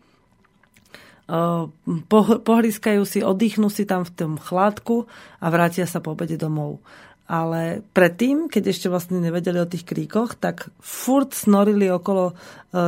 [2.44, 5.08] Pohliskajú si, oddychnú si tam v tom chládku
[5.40, 6.84] a vrátia sa po obede domov
[7.28, 12.34] ale predtým, keď ešte vlastne nevedeli o tých kríkoch, tak furt snorili okolo e,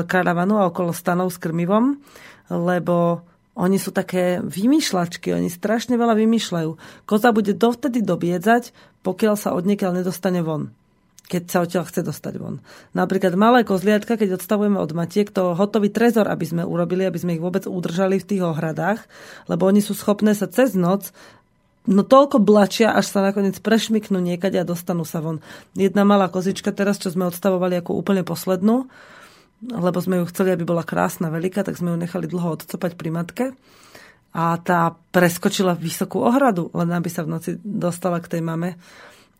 [0.03, 1.97] karavanu a okolo stanov s krmivom,
[2.51, 3.23] lebo
[3.55, 6.71] oni sú také vymýšľačky, oni strašne veľa vymýšľajú.
[7.07, 8.75] Koza bude dovtedy dobiedzať,
[9.07, 10.75] pokiaľ sa odniekiaľ nedostane von
[11.25, 12.61] keď sa odtiaľ chce dostať von.
[12.93, 17.33] Napríklad malé kozliatka, keď odstavujeme od matiek, to hotový trezor, aby sme urobili, aby sme
[17.33, 19.01] ich vôbec udržali v tých ohradách,
[19.49, 21.09] lebo oni sú schopné sa cez noc
[21.85, 25.41] no toľko blačia, až sa nakoniec prešmiknú niekade a dostanú sa von.
[25.77, 28.89] Jedna malá kozička teraz, čo sme odstavovali ako úplne poslednú,
[29.65, 33.09] lebo sme ju chceli, aby bola krásna, veľká, tak sme ju nechali dlho odcopať pri
[33.09, 33.45] matke.
[34.35, 38.75] A tá preskočila vysokú ohradu, len aby sa v noci dostala k tej mame.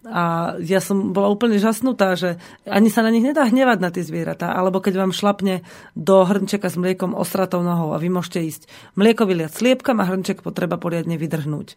[0.05, 4.05] A ja som bola úplne žasnutá, že ani sa na nich nedá hnevať na tie
[4.05, 4.53] zvieratá.
[4.53, 5.65] Alebo keď vám šlapne
[5.97, 8.61] do hrnčeka s mliekom ostratou nohou a vy môžete ísť
[8.95, 11.75] mlieko vyliať sliepkam a hrnček potreba poriadne vydrhnúť.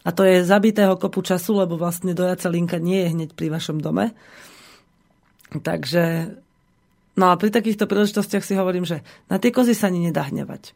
[0.00, 3.84] A to je zabitého kopu času, lebo vlastne dojaca linka nie je hneď pri vašom
[3.84, 4.16] dome.
[5.52, 6.36] Takže,
[7.20, 10.72] no a pri takýchto príležitostiach si hovorím, že na tie kozy sa ani nedá hnevať.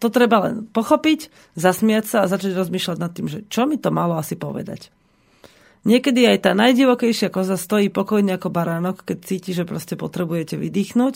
[0.00, 3.92] To treba len pochopiť, zasmiať sa a začať rozmýšľať nad tým, že čo mi to
[3.92, 4.92] malo asi povedať.
[5.86, 11.14] Niekedy aj tá najdivokejšia koza stojí pokojne ako baránok, keď cíti, že proste potrebujete vydýchnuť.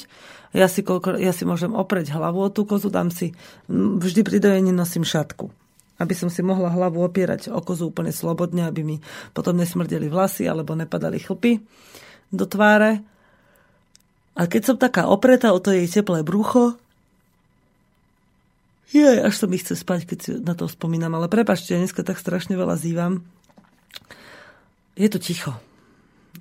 [0.54, 3.34] Ja si, koľko, ja si môžem opreť hlavu o tú kozu, dám si,
[3.66, 5.59] vždy pri dojení nosím šatku
[6.00, 8.96] aby som si mohla hlavu opierať o kozu úplne slobodne, aby mi
[9.36, 11.60] potom nesmrdeli vlasy alebo nepadali chlpy
[12.32, 13.04] do tváre.
[14.40, 16.80] A keď som taká opretá o to jej teplé brucho,
[18.90, 22.18] je, až som mi chce spať, keď si na to spomínam, ale prepačte, dneska tak
[22.18, 23.22] strašne veľa zývam.
[24.98, 25.54] Je to ticho.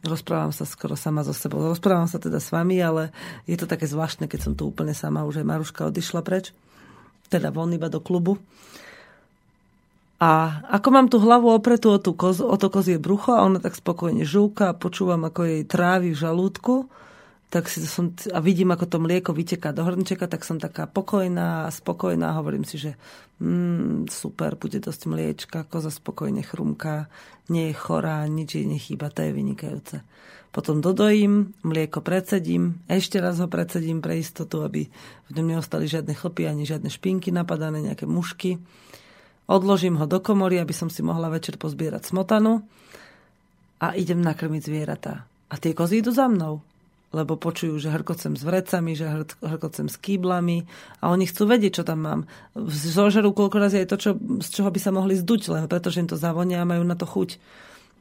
[0.01, 1.61] Rozprávam sa skoro sama so sebou.
[1.61, 3.13] Rozprávam sa teda s vami, ale
[3.45, 6.55] je to také zvláštne, keď som tu úplne sama, už aj Maruška odišla preč.
[7.29, 8.41] Teda von iba do klubu.
[10.19, 13.63] A ako mám tú hlavu opretú o, tú koz, o to kozie brucho a ona
[13.63, 16.91] tak spokojne žúka a počúvam, ako jej trávi v žalúdku,
[17.49, 21.65] tak si som, a vidím, ako to mlieko vyteká do hrnčeka, tak som taká pokojná
[21.65, 22.35] a spokojná.
[22.37, 22.99] Hovorím si, že
[23.41, 27.09] mm, super, bude dosť mliečka, koza spokojne chrumká,
[27.49, 29.97] nie je chorá, nič jej nechýba, to je vynikajúce.
[30.53, 34.85] Potom dodojím, mlieko predsedím, ešte raz ho predsedím pre istotu, aby
[35.29, 38.61] v ňom neostali žiadne chlpy ani žiadne špinky napadané, nejaké mušky.
[39.49, 42.61] Odložím ho do komory, aby som si mohla večer pozbierať smotanu
[43.81, 45.25] a idem nakrmiť zvieratá.
[45.49, 46.61] A tie kozy idú za mnou
[47.09, 49.09] lebo počujú, že hrkocem s vrecami, že
[49.41, 50.69] hrkocem s kýblami
[51.01, 52.21] a oni chcú vedieť, čo tam mám.
[52.69, 54.11] Zožerú koľko razy aj to, čo,
[54.45, 57.09] z čoho by sa mohli zduť, len pretože im to zavonia a majú na to
[57.09, 57.41] chuť.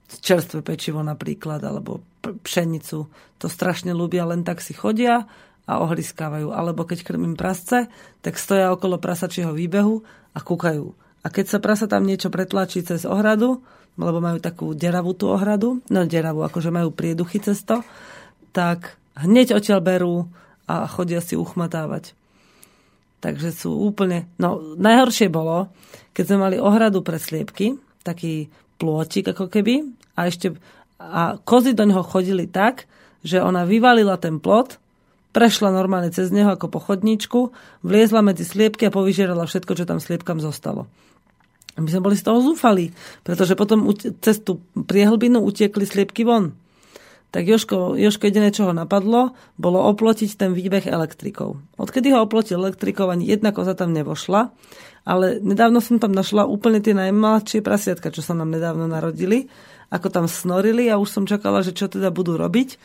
[0.08, 3.08] Čerstvé pečivo napríklad, alebo pšenicu.
[3.40, 5.24] To strašne ľúbia, len tak si chodia
[5.68, 6.52] a ohriskávajú.
[6.52, 7.88] Alebo keď krmím prasce,
[8.20, 10.04] tak stoja okolo prasačieho výbehu
[10.36, 11.07] a kúkajú.
[11.28, 13.60] A keď sa prasa tam niečo pretlačí cez ohradu,
[14.00, 17.84] lebo majú takú deravú tú ohradu, no deravú, akože majú prieduchy cez to,
[18.56, 20.24] tak hneď odtiaľ berú
[20.64, 22.16] a chodia si uchmatávať.
[23.20, 24.24] Takže sú úplne...
[24.40, 25.68] No, najhoršie bolo,
[26.16, 28.48] keď sme mali ohradu pre sliepky, taký
[28.80, 29.84] plôtik ako keby,
[30.16, 30.56] a ešte
[30.96, 32.88] a kozy do neho chodili tak,
[33.20, 34.80] že ona vyvalila ten plot,
[35.36, 37.54] prešla normálne cez neho ako po chodníčku,
[37.84, 40.88] vliezla medzi sliepky a povyžerala všetko, čo tam sliepkam zostalo.
[41.78, 42.90] My sme boli z toho zúfali,
[43.22, 43.86] pretože potom
[44.18, 46.58] cez tú priehlbinu utiekli sliepky von
[47.28, 51.60] tak Joško, Joško jediné, čo ho napadlo, bolo oplotiť ten výbeh elektrikou.
[51.76, 54.48] Odkedy ho oplotil elektrikou, ani jedna koza tam nevošla,
[55.04, 59.52] ale nedávno som tam našla úplne tie najmladšie prasiatka, čo sa nám nedávno narodili,
[59.92, 62.80] ako tam snorili a už som čakala, že čo teda budú robiť.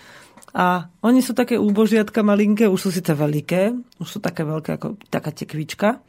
[0.53, 3.73] A oni sú také úbožiatka malinké, už sú síce veľké,
[4.03, 6.03] už sú také veľké ako taká tekvička,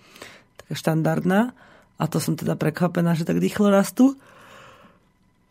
[0.59, 1.55] taká štandardná.
[1.99, 4.19] A to som teda prekvapená, že tak rýchlo rastú.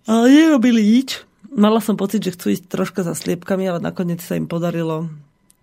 [0.04, 1.24] Ale nerobili nič
[1.54, 5.08] mala som pocit, že chcú ísť troška za sliepkami, ale nakoniec sa im podarilo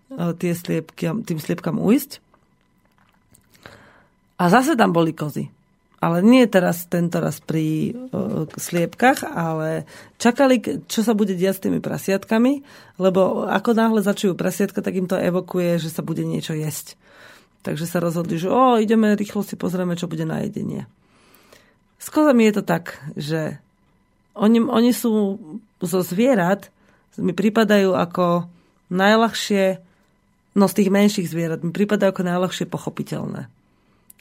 [0.09, 2.23] e, tie sliepky, tým sliepkam uísť.
[4.41, 5.53] A zase tam boli kozy.
[6.01, 9.85] Ale nie teraz, tento raz pri uh, sliepkach, ale
[10.17, 12.65] čakali, čo sa bude diať s tými prasiatkami,
[12.97, 16.97] lebo ako náhle začujú prasiatka, tak im to evokuje, že sa bude niečo jesť.
[17.61, 20.89] Takže sa rozhodli, že o, ideme rýchlo si pozrieme, čo bude na jedenie.
[22.01, 23.61] S kozami je to tak, že
[24.33, 25.37] oni, oni sú
[25.85, 26.73] zo zvierat,
[27.21, 28.49] mi pripadajú ako
[28.89, 29.77] najľahšie,
[30.57, 33.53] no z tých menších zvierat, mi pripadajú ako najľahšie pochopiteľné.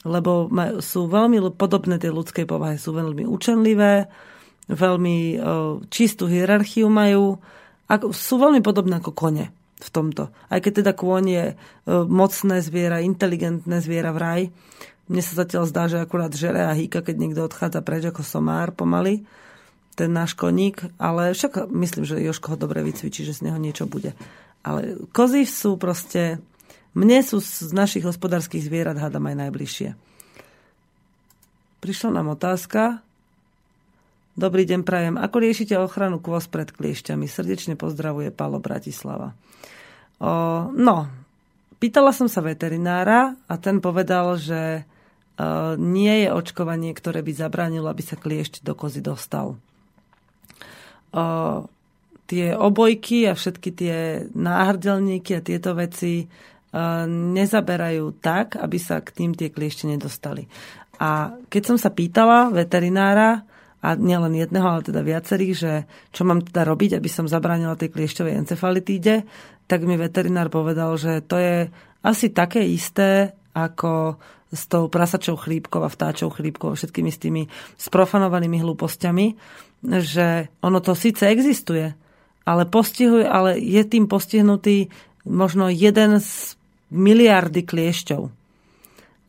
[0.04, 4.12] Lebo majú, sú veľmi podobné tej ľudskej povahe, sú veľmi učenlivé,
[4.68, 5.30] veľmi o,
[5.88, 7.40] čistú hierarchiu majú,
[7.88, 9.48] ako, sú veľmi podobné ako kone
[9.80, 10.28] v tomto.
[10.52, 11.54] Aj keď teda kôň je o,
[12.04, 14.42] mocné zviera, inteligentné zviera v raj,
[15.10, 18.70] mne sa zatiaľ zdá, že akurát žere a hýka, keď niekto odchádza preč ako somár
[18.70, 19.26] pomaly
[19.98, 23.84] ten náš koník, ale však myslím, že Joško ho dobre vycvičí, že z neho niečo
[23.84, 24.16] bude.
[24.64, 26.40] Ale kozy sú proste,
[26.96, 29.88] mne sú z našich hospodárskych zvierat hádam aj najbližšie.
[31.84, 33.04] Prišla nám otázka.
[34.40, 35.20] Dobrý deň, prajem.
[35.20, 37.28] Ako riešite ochranu kôz pred kliešťami?
[37.28, 39.36] Srdečne pozdravuje Palo Bratislava.
[40.16, 41.12] O, no,
[41.76, 44.88] pýtala som sa veterinára a ten povedal, že
[45.36, 49.60] o, nie je očkovanie, ktoré by zabránilo, aby sa kliešť do kozy dostal
[52.30, 53.96] tie obojky a všetky tie
[54.30, 56.30] náhrdelníky a tieto veci
[57.34, 60.46] nezaberajú tak, aby sa k tým tie kliešte nedostali.
[61.02, 63.42] A keď som sa pýtala veterinára,
[63.80, 65.72] a nielen jedného, ale teda viacerých, že
[66.12, 69.14] čo mám teda robiť, aby som zabránila tej kliešťovej encefalitíde,
[69.64, 71.56] tak mi veterinár povedal, že to je
[72.04, 74.20] asi také isté, ako
[74.50, 77.42] s tou prasačou chrípkou a vtáčou chrípkou a všetkými s tými
[77.78, 79.26] sprofanovanými hlúpostiami,
[80.02, 81.94] že ono to síce existuje,
[82.44, 84.90] ale, postihuje, ale je tým postihnutý
[85.22, 86.58] možno jeden z
[86.90, 88.28] miliardy kliešťov.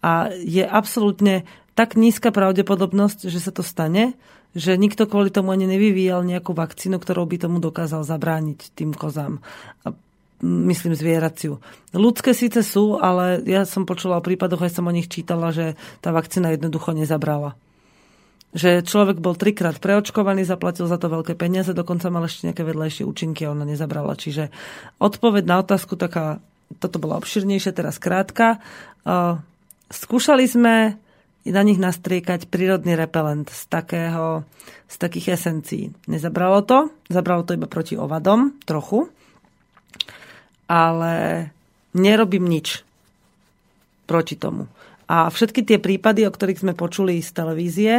[0.01, 1.45] A je absolútne
[1.77, 4.17] tak nízka pravdepodobnosť, že sa to stane,
[4.51, 9.39] že nikto kvôli tomu ani nevyvíjal nejakú vakcínu, ktorou by tomu dokázal zabrániť tým kozám.
[9.87, 9.95] A
[10.43, 11.61] myslím zvieraciu.
[11.95, 15.79] Ľudské síce sú, ale ja som počula o prípadoch, aj som o nich čítala, že
[16.03, 17.55] tá vakcína jednoducho nezabrala
[18.51, 23.07] že človek bol trikrát preočkovaný, zaplatil za to veľké peniaze, dokonca mal ešte nejaké vedlejšie
[23.07, 24.19] účinky a ona nezabrala.
[24.19, 24.51] Čiže
[24.99, 26.43] odpoveď na otázku taká,
[26.83, 28.59] toto bola obširnejšia, teraz krátka.
[29.87, 30.99] Skúšali sme
[31.49, 34.45] na nich nastriekať prírodný repelent z, takého,
[34.85, 35.89] z takých esencií.
[36.05, 39.09] Nezabralo to, zabralo to iba proti ovadom, trochu,
[40.69, 41.47] ale
[41.97, 42.85] nerobím nič
[44.05, 44.69] proti tomu.
[45.09, 47.95] A všetky tie prípady, o ktorých sme počuli z televízie,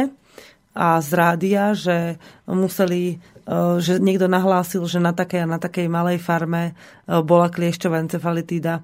[0.73, 2.17] a z rádia, že
[2.49, 3.21] museli
[3.79, 6.73] že niekto nahlásil, že na takej a na takej malej farme e,
[7.27, 8.79] bola kliešťová encefalitída.
[8.79, 8.81] E,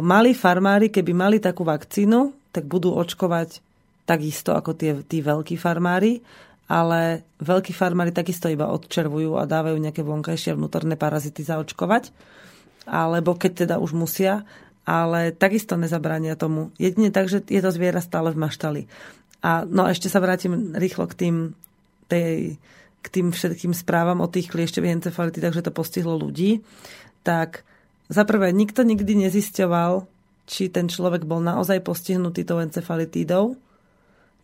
[0.00, 3.62] malí farmári, keby mali takú vakcínu, tak budú očkovať
[4.02, 6.18] takisto ako tie, tí veľkí farmári,
[6.66, 12.10] ale veľkí farmári takisto iba odčervujú a dávajú nejaké vonkajšie vnútorné parazity zaočkovať,
[12.90, 14.42] alebo keď teda už musia,
[14.88, 16.74] ale takisto nezabránia tomu.
[16.80, 18.82] Jedine tak, že je to zviera stále v maštali.
[19.44, 21.36] A no ešte sa vrátim rýchlo k tým,
[22.10, 22.58] tej,
[23.04, 26.64] k tým všetkým správam o tých kliešťových encefalitách, takže to postihlo ľudí.
[27.22, 27.62] Tak
[28.08, 30.08] za prvé, nikto nikdy nezisťoval,
[30.48, 33.60] či ten človek bol naozaj postihnutý tou encefalitídou.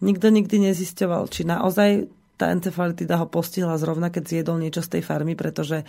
[0.05, 5.03] Nikto nikdy nezisťoval, či naozaj tá encefalitída ho postihla zrovna, keď zjedol niečo z tej
[5.07, 5.85] farmy, pretože e,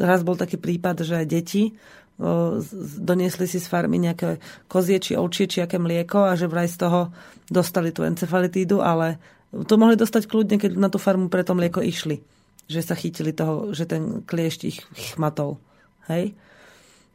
[0.00, 1.76] raz bol taký prípad, že deti
[2.98, 6.82] doniesli si z farmy nejaké kozie či ovčie či aké mlieko a že vraj z
[6.82, 7.14] toho
[7.46, 9.22] dostali tú encefalitídu, ale
[9.70, 12.20] to mohli dostať kľudne, keď na tú farmu pre to mlieko išli.
[12.66, 14.82] Že sa chytili toho, že ten kliešť ich
[15.14, 15.62] chmatol.
[16.10, 16.34] Hej?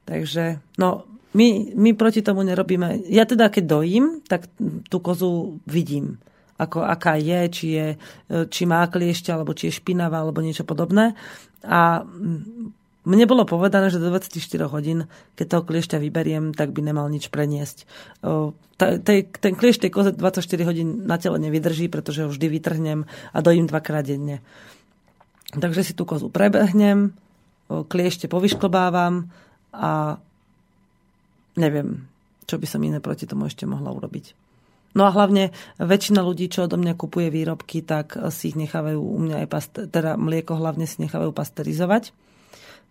[0.08, 3.10] Takže, no, my, my proti tomu nerobíme.
[3.10, 4.50] Ja teda, keď dojím, tak
[4.90, 6.22] tú kozu vidím
[6.54, 7.88] ako aká je, či, je,
[8.48, 11.18] či má kliešťa, alebo či je špinavá, alebo niečo podobné.
[11.66, 12.06] A
[13.04, 14.40] mne bolo povedané, že do 24
[14.72, 17.84] hodín, keď toho kliešťa vyberiem, tak by nemal nič preniesť.
[18.80, 23.04] ten kliešť tej koze 24 hodín na tele nevydrží, pretože ho vždy vytrhnem
[23.36, 24.40] a dojím dvakrát denne.
[25.52, 27.12] Takže si tú kozu prebehnem,
[27.68, 29.28] kliešte povyšklobávam
[29.76, 30.22] a
[31.60, 32.08] neviem,
[32.46, 34.36] čo by som iné proti tomu ešte mohla urobiť.
[34.94, 35.50] No a hlavne
[35.82, 39.84] väčšina ľudí, čo odo mňa kupuje výrobky, tak si ich nechávajú u mňa aj paster,
[39.90, 42.14] teda mlieko hlavne si nechávajú pasterizovať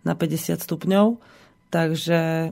[0.03, 1.15] na 50 stupňov,
[1.71, 2.51] takže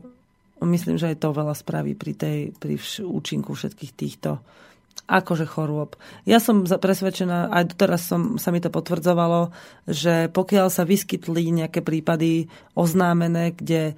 [0.64, 4.40] myslím, že aj to veľa spraví pri, tej, pri vš- účinku všetkých týchto
[5.12, 6.00] akože chorôb.
[6.24, 9.52] Ja som presvedčená, aj teraz som, sa mi to potvrdzovalo,
[9.84, 13.94] že pokiaľ sa vyskytli nejaké prípady oznámené, kde e,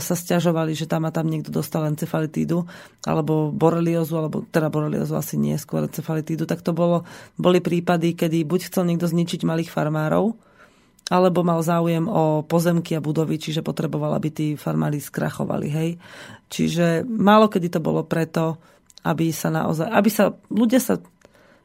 [0.00, 2.64] sa stiažovali, že tam a tam niekto dostal encefalitídu,
[3.04, 7.04] alebo boreliozu, alebo teda boreliozu asi nie, skôr encefalitídu, tak to bolo,
[7.36, 10.32] boli prípady, kedy buď chcel niekto zničiť malých farmárov,
[11.12, 15.68] alebo mal záujem o pozemky a budovy, čiže potreboval, aby tí farmári skrachovali.
[15.68, 15.90] Hej?
[16.48, 18.56] Čiže málo kedy to bolo preto,
[19.04, 20.98] aby sa naozaj, aby sa, ľudia sa,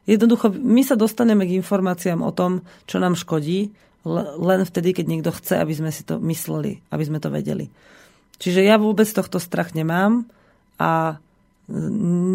[0.03, 3.71] jednoducho, my sa dostaneme k informáciám o tom, čo nám škodí,
[4.39, 7.71] len vtedy, keď niekto chce, aby sme si to mysleli, aby sme to vedeli.
[8.39, 10.23] Čiže ja vôbec tohto strach nemám
[10.79, 11.19] a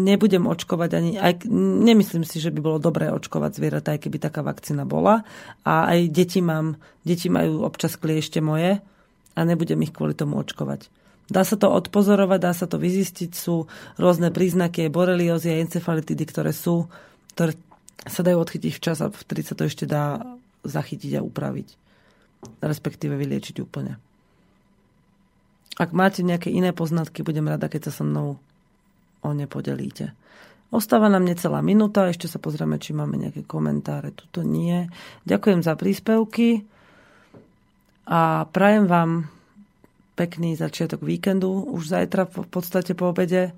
[0.05, 1.43] nebudem očkovať ani, aj,
[1.83, 5.27] nemyslím si, že by bolo dobré očkovať zvieratá, aj keby taká vakcína bola.
[5.67, 8.79] A aj deti mám, deti majú občas kliešte moje
[9.35, 10.87] a nebudem ich kvôli tomu očkovať.
[11.25, 13.65] Dá sa to odpozorovať, dá sa to vyzistiť, sú
[13.97, 16.85] rôzne príznaky, aj boreliozy, aj encefalitidy, ktoré sú,
[17.33, 17.57] ktoré
[18.05, 20.21] sa dajú odchytiť včas a vtedy sa to ešte dá
[20.61, 21.67] zachytiť a upraviť.
[22.61, 23.97] Respektíve vyliečiť úplne.
[25.81, 28.37] Ak máte nejaké iné poznatky, budem rada, keď sa so mnou
[29.25, 30.13] o ne podelíte.
[30.69, 34.13] Ostáva nám necelá minúta, ešte sa pozrieme, či máme nejaké komentáre.
[34.13, 34.85] Tuto nie.
[35.25, 36.63] Ďakujem za príspevky
[38.05, 39.34] a prajem vám
[40.15, 43.51] pekný začiatok víkendu, už zajtra v podstate po obede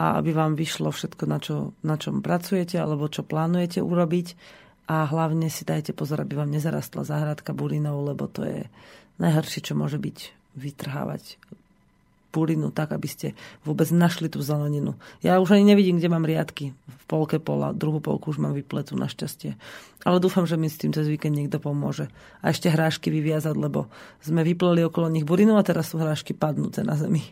[0.00, 4.58] a aby vám vyšlo všetko, na, čo, na čom pracujete alebo čo plánujete urobiť.
[4.90, 8.66] A hlavne si dajte pozor, aby vám nezarastla záhradka bulinou, lebo to je
[9.22, 10.18] najhoršie, čo môže byť
[10.58, 11.38] vytrhávať
[12.30, 13.28] pulinu tak, aby ste
[13.66, 14.94] vôbec našli tú zeleninu.
[15.20, 18.94] Ja už ani nevidím, kde mám riadky v polke pola, druhú polku už mám vypletu
[18.94, 19.58] našťastie.
[20.06, 22.08] Ale dúfam, že mi s tým cez víkend niekto pomôže.
[22.40, 23.90] A ešte hrášky vyviazať, lebo
[24.24, 27.26] sme vypleli okolo nich burinu a teraz sú hrášky padnúce na zemi.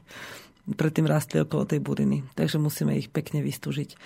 [0.69, 2.27] Predtým rastli okolo tej buriny.
[2.37, 3.97] Takže musíme ich pekne vystúžiť.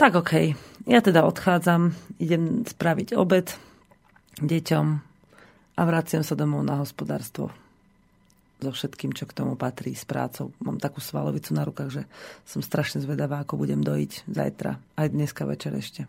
[0.00, 0.88] Tak okej, okay.
[0.88, 3.52] ja teda odchádzam, idem spraviť obed
[4.40, 4.86] deťom
[5.76, 7.52] a vraciam sa domov na hospodárstvo
[8.60, 10.52] so všetkým, čo k tomu patrí, s prácou.
[10.60, 12.02] Mám takú svalovicu na rukách, že
[12.44, 16.04] som strašne zvedavá, ako budem dojiť zajtra, aj dneska večer ešte.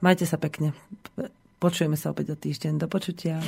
[0.00, 0.74] Majte sa pekne.
[1.62, 2.76] Počujeme sa opäť o týždeň.
[2.82, 3.40] Do počutia.